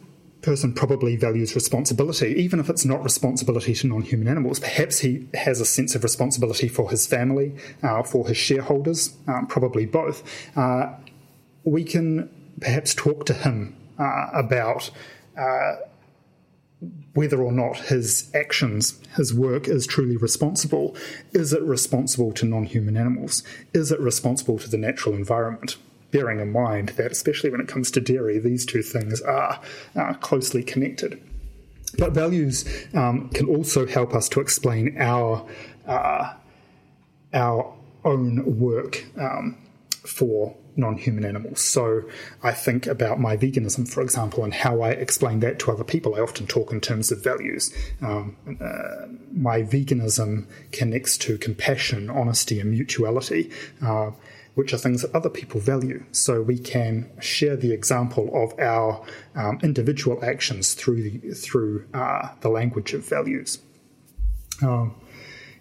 person 0.42 0.74
probably 0.74 1.16
values 1.16 1.56
responsibility, 1.56 2.28
even 2.38 2.60
if 2.60 2.70
it's 2.70 2.86
not 2.86 3.04
responsibility 3.04 3.74
to 3.74 3.88
non 3.88 4.02
human 4.02 4.28
animals. 4.28 4.60
Perhaps 4.60 5.00
he 5.00 5.28
has 5.34 5.62
a 5.62 5.66
sense 5.66 5.96
of 5.96 6.04
responsibility 6.04 6.68
for 6.68 6.90
his 6.90 7.08
family, 7.08 7.56
uh, 7.82 8.04
for 8.04 8.28
his 8.28 8.38
shareholders, 8.38 9.16
um, 9.28 9.48
probably 9.48 9.86
both. 9.86 10.24
Uh, 10.58 10.94
we 11.64 11.84
can 11.84 12.30
perhaps 12.60 12.94
talk 12.94 13.26
to 13.26 13.34
him 13.34 13.76
uh, 13.98 14.28
about 14.34 14.92
uh, 15.38 15.76
whether 17.14 17.42
or 17.42 17.52
not 17.52 17.78
his 17.78 18.30
actions, 18.34 19.00
his 19.16 19.34
work 19.34 19.68
is 19.68 19.86
truly 19.86 20.18
responsible. 20.18 20.96
Is 21.32 21.54
it 21.54 21.62
responsible 21.62 22.32
to 22.34 22.46
non 22.46 22.66
human 22.66 22.98
animals? 22.98 23.44
Is 23.74 23.92
it 23.92 24.00
responsible 24.00 24.58
to 24.60 24.70
the 24.70 24.78
natural 24.78 25.16
environment? 25.16 25.78
Bearing 26.12 26.40
in 26.40 26.52
mind 26.52 26.90
that, 26.90 27.12
especially 27.12 27.50
when 27.50 27.62
it 27.62 27.68
comes 27.68 27.90
to 27.92 28.02
dairy, 28.02 28.38
these 28.40 28.66
two 28.66 28.82
things 28.82 29.22
are, 29.22 29.62
are 29.96 30.16
closely 30.16 30.64
connected. 30.64 31.22
But 31.98 32.12
values 32.14 32.66
um, 32.94 33.30
can 33.30 33.48
also 33.48 33.86
help 33.86 34.14
us 34.14 34.30
to 34.30 34.40
explain 34.40 34.98
our 35.00 35.46
uh, 35.88 36.34
our 37.34 37.74
own 38.04 38.60
work 38.60 39.06
um, 39.18 39.58
for 40.06 40.56
non 40.76 40.98
human 40.98 41.26
animals. 41.26 41.62
So 41.62 42.04
I 42.44 42.52
think 42.52 42.88
about 42.88 43.20
my 43.20 43.38
veganism, 43.38 43.88
for 43.88 44.02
example, 44.02 44.44
and 44.44 44.54
how 44.54 44.82
I 44.82 44.92
explain 44.92 45.40
that 45.42 45.60
to 45.60 45.72
other 45.72 45.84
people. 45.84 46.16
I 46.16 46.20
often 46.20 46.48
talk 46.48 46.72
in 46.72 46.82
terms 46.82 47.12
of 47.12 47.24
values. 47.24 47.74
Um, 48.02 48.38
uh, 48.62 49.08
my 49.34 49.62
veganism 49.62 50.48
connects 50.72 51.18
to 51.20 51.38
compassion, 51.38 52.10
honesty, 52.10 52.60
and 52.60 52.72
mutuality. 52.72 53.52
Uh, 53.82 54.12
which 54.56 54.74
are 54.74 54.78
things 54.78 55.02
that 55.02 55.16
other 55.16 55.30
people 55.30 55.60
value. 55.60 56.04
So 56.12 56.42
we 56.42 56.60
can 56.60 57.10
share 57.20 57.56
the 57.56 57.72
example 57.72 58.30
of 58.34 58.58
our 58.60 59.06
um, 59.36 59.60
individual 59.64 60.24
actions 60.24 60.74
through 60.74 61.04
the, 61.04 61.34
through 61.34 61.88
uh, 61.94 62.30
the 62.42 62.50
language 62.50 62.94
of 62.94 63.08
values. 63.08 63.60
Um, 64.62 64.96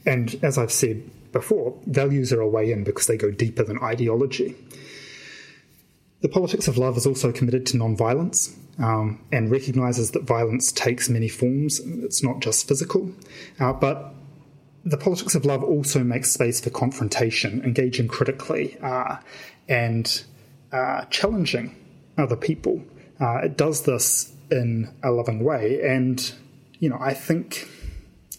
and 0.05 0.38
as 0.42 0.59
I've 0.59 0.72
said 0.72 1.09
before, 1.33 1.79
values 1.87 2.33
are 2.33 2.40
a 2.40 2.48
way 2.48 2.72
in 2.72 2.85
because 2.85 3.07
they 3.07 3.16
go 3.16 3.31
deeper 3.31 3.62
than 3.62 3.79
ideology. 3.83 4.57
The 6.22 6.29
politics 6.29 6.68
of 6.68 6.76
love 6.76 6.96
is 6.96 7.07
also 7.07 7.33
committed 7.33 7.64
to 7.66 7.76
non-violence 7.76 8.55
um, 8.79 9.20
and 9.33 9.50
recognises 9.50 10.11
that 10.11 10.24
violence 10.24 10.72
takes 10.72 11.09
many 11.09 11.29
forms. 11.29 11.81
It's 11.81 12.22
not 12.22 12.40
just 12.40 12.68
physical. 12.68 13.12
Uh, 13.59 13.72
but 13.72 14.14
the 14.85 14.97
politics 14.97 15.35
of 15.35 15.45
love 15.45 15.62
also 15.62 16.03
makes 16.03 16.31
space 16.31 16.61
for 16.61 16.71
confrontation, 16.71 17.62
engaging 17.62 18.09
critically, 18.09 18.79
uh, 18.83 19.16
and 19.69 20.25
uh, 20.73 21.05
challenging 21.07 21.77
other 22.16 22.37
people. 22.37 22.83
Uh, 23.21 23.38
it 23.45 23.57
does 23.57 23.83
this 23.83 24.33
in 24.51 24.93
a 25.03 25.11
loving 25.11 25.45
way. 25.45 25.81
And, 25.83 26.33
you 26.79 26.88
know, 26.88 26.99
I 26.99 27.14
think 27.14 27.69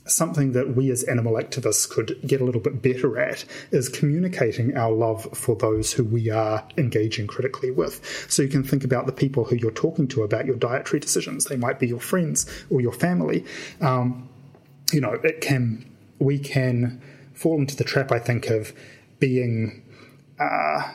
something 0.05 0.53
that 0.53 0.75
we 0.75 0.89
as 0.89 1.03
animal 1.03 1.33
activists 1.33 1.89
could 1.89 2.19
get 2.25 2.41
a 2.41 2.43
little 2.43 2.59
bit 2.59 2.81
better 2.81 3.19
at 3.19 3.45
is 3.71 3.87
communicating 3.87 4.75
our 4.75 4.91
love 4.91 5.27
for 5.37 5.55
those 5.55 5.93
who 5.93 6.03
we 6.03 6.29
are 6.29 6.67
engaging 6.75 7.27
critically 7.27 7.69
with. 7.69 8.25
So 8.29 8.41
you 8.41 8.49
can 8.49 8.63
think 8.63 8.83
about 8.83 9.05
the 9.05 9.13
people 9.13 9.45
who 9.45 9.55
you're 9.55 9.71
talking 9.71 10.07
to 10.09 10.23
about 10.23 10.45
your 10.45 10.55
dietary 10.55 10.99
decisions. 10.99 11.45
They 11.45 11.55
might 11.55 11.79
be 11.79 11.87
your 11.87 11.99
friends 11.99 12.47
or 12.69 12.81
your 12.81 12.91
family. 12.91 13.45
Um, 13.79 14.27
you 14.91 14.99
know, 14.99 15.13
it 15.23 15.41
can 15.41 15.85
we 16.21 16.39
can 16.39 17.01
fall 17.33 17.59
into 17.59 17.75
the 17.75 17.83
trap, 17.83 18.11
I 18.11 18.19
think, 18.19 18.49
of 18.49 18.73
being. 19.19 19.83
Uh, 20.39 20.93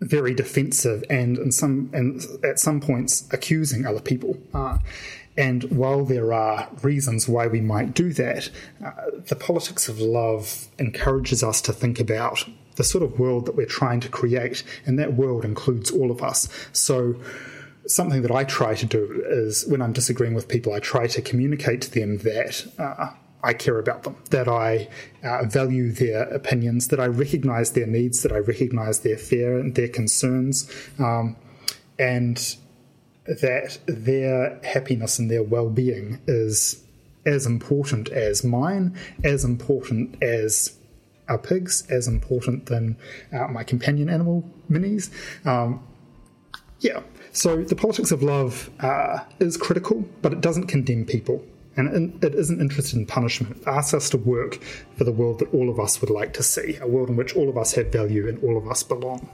very 0.00 0.34
defensive 0.34 1.02
and 1.08 1.38
in 1.38 1.50
some 1.50 1.88
and 1.94 2.22
at 2.44 2.58
some 2.58 2.78
points 2.78 3.26
accusing 3.32 3.86
other 3.86 4.00
people. 4.00 4.36
Uh, 4.52 4.78
and 5.36 5.64
while 5.64 6.04
there 6.04 6.32
are 6.32 6.68
reasons 6.82 7.28
why 7.28 7.46
we 7.46 7.60
might 7.60 7.94
do 7.94 8.12
that, 8.12 8.50
uh, 8.84 8.92
the 9.26 9.34
politics 9.34 9.88
of 9.88 10.00
love 10.00 10.68
encourages 10.78 11.42
us 11.42 11.60
to 11.62 11.72
think 11.72 11.98
about 11.98 12.44
the 12.76 12.84
sort 12.84 13.02
of 13.02 13.18
world 13.18 13.46
that 13.46 13.56
we're 13.56 13.66
trying 13.66 14.00
to 14.00 14.08
create, 14.08 14.62
and 14.86 14.98
that 14.98 15.14
world 15.14 15.44
includes 15.44 15.90
all 15.90 16.10
of 16.10 16.22
us. 16.22 16.48
So, 16.72 17.16
something 17.86 18.22
that 18.22 18.30
I 18.30 18.44
try 18.44 18.74
to 18.74 18.86
do 18.86 19.24
is 19.26 19.66
when 19.66 19.82
I'm 19.82 19.92
disagreeing 19.92 20.34
with 20.34 20.48
people, 20.48 20.72
I 20.72 20.80
try 20.80 21.06
to 21.08 21.22
communicate 21.22 21.82
to 21.82 21.90
them 21.90 22.18
that. 22.18 22.66
Uh, 22.78 23.10
I 23.44 23.52
care 23.52 23.78
about 23.78 24.04
them, 24.04 24.16
that 24.30 24.48
I 24.48 24.88
uh, 25.22 25.44
value 25.44 25.92
their 25.92 26.22
opinions, 26.22 26.88
that 26.88 26.98
I 26.98 27.06
recognize 27.06 27.72
their 27.72 27.86
needs, 27.86 28.22
that 28.22 28.32
I 28.32 28.38
recognize 28.38 29.00
their 29.00 29.18
fear 29.18 29.58
and 29.60 29.74
their 29.74 29.88
concerns, 29.88 30.70
um, 30.98 31.36
and 31.98 32.56
that 33.26 33.78
their 33.86 34.58
happiness 34.64 35.18
and 35.18 35.30
their 35.30 35.42
well 35.42 35.68
being 35.68 36.20
is 36.26 36.82
as 37.26 37.46
important 37.46 38.08
as 38.08 38.42
mine, 38.42 38.96
as 39.22 39.44
important 39.44 40.22
as 40.22 40.76
our 41.28 41.38
pigs, 41.38 41.84
as 41.90 42.08
important 42.08 42.66
than 42.66 42.96
uh, 43.32 43.48
my 43.48 43.62
companion 43.62 44.08
animal 44.08 44.42
minis. 44.70 45.10
Um, 45.46 45.86
yeah, 46.80 47.00
so 47.32 47.62
the 47.62 47.76
politics 47.76 48.10
of 48.10 48.22
love 48.22 48.70
uh, 48.80 49.18
is 49.38 49.56
critical, 49.56 50.04
but 50.22 50.32
it 50.32 50.40
doesn't 50.40 50.66
condemn 50.66 51.04
people. 51.04 51.44
And 51.76 52.22
it 52.22 52.34
isn't 52.34 52.60
interested 52.60 52.98
in 52.98 53.06
punishment. 53.06 53.56
It 53.56 53.66
asks 53.66 53.94
us 53.94 54.10
to 54.10 54.16
work 54.16 54.62
for 54.96 55.04
the 55.04 55.12
world 55.12 55.40
that 55.40 55.52
all 55.52 55.68
of 55.68 55.80
us 55.80 56.00
would 56.00 56.10
like 56.10 56.32
to 56.34 56.42
see 56.42 56.78
a 56.80 56.86
world 56.86 57.08
in 57.08 57.16
which 57.16 57.34
all 57.34 57.48
of 57.48 57.58
us 57.58 57.72
have 57.72 57.90
value 57.90 58.28
and 58.28 58.42
all 58.44 58.56
of 58.56 58.68
us 58.68 58.82
belong. 58.82 59.28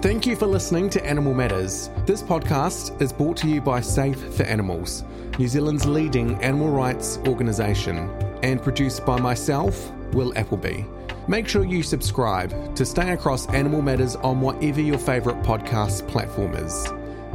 Thank 0.00 0.26
you 0.26 0.34
for 0.34 0.46
listening 0.46 0.90
to 0.90 1.06
Animal 1.06 1.32
Matters. 1.32 1.90
This 2.06 2.22
podcast 2.22 3.00
is 3.00 3.12
brought 3.12 3.36
to 3.38 3.48
you 3.48 3.60
by 3.60 3.80
Safe 3.80 4.18
for 4.34 4.42
Animals, 4.42 5.04
New 5.38 5.46
Zealand's 5.46 5.86
leading 5.86 6.34
animal 6.42 6.70
rights 6.70 7.18
organisation, 7.26 8.10
and 8.42 8.60
produced 8.60 9.06
by 9.06 9.20
myself, 9.20 9.92
Will 10.12 10.36
Appleby. 10.36 10.82
Make 11.28 11.46
sure 11.46 11.64
you 11.64 11.84
subscribe 11.84 12.74
to 12.74 12.84
stay 12.84 13.12
across 13.12 13.48
Animal 13.50 13.80
Matters 13.80 14.16
on 14.16 14.40
whatever 14.40 14.80
your 14.80 14.98
favourite 14.98 15.40
podcast 15.44 16.08
platform 16.08 16.54
is. 16.54 16.92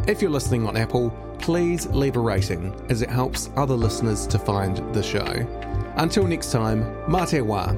If 0.08 0.22
you're 0.22 0.32
listening 0.32 0.66
on 0.66 0.78
Apple, 0.78 1.10
please 1.38 1.86
leave 1.88 2.16
a 2.16 2.22
rating 2.22 2.74
as 2.88 3.02
it 3.02 3.10
helps 3.10 3.50
other 3.58 3.74
listeners 3.74 4.26
to 4.28 4.40
find 4.40 4.78
the 4.94 5.04
show. 5.04 5.46
Until 5.98 6.26
next 6.26 6.54
time, 6.54 6.84
mā 7.10 7.28
te 7.30 7.40
wā. 7.40 7.76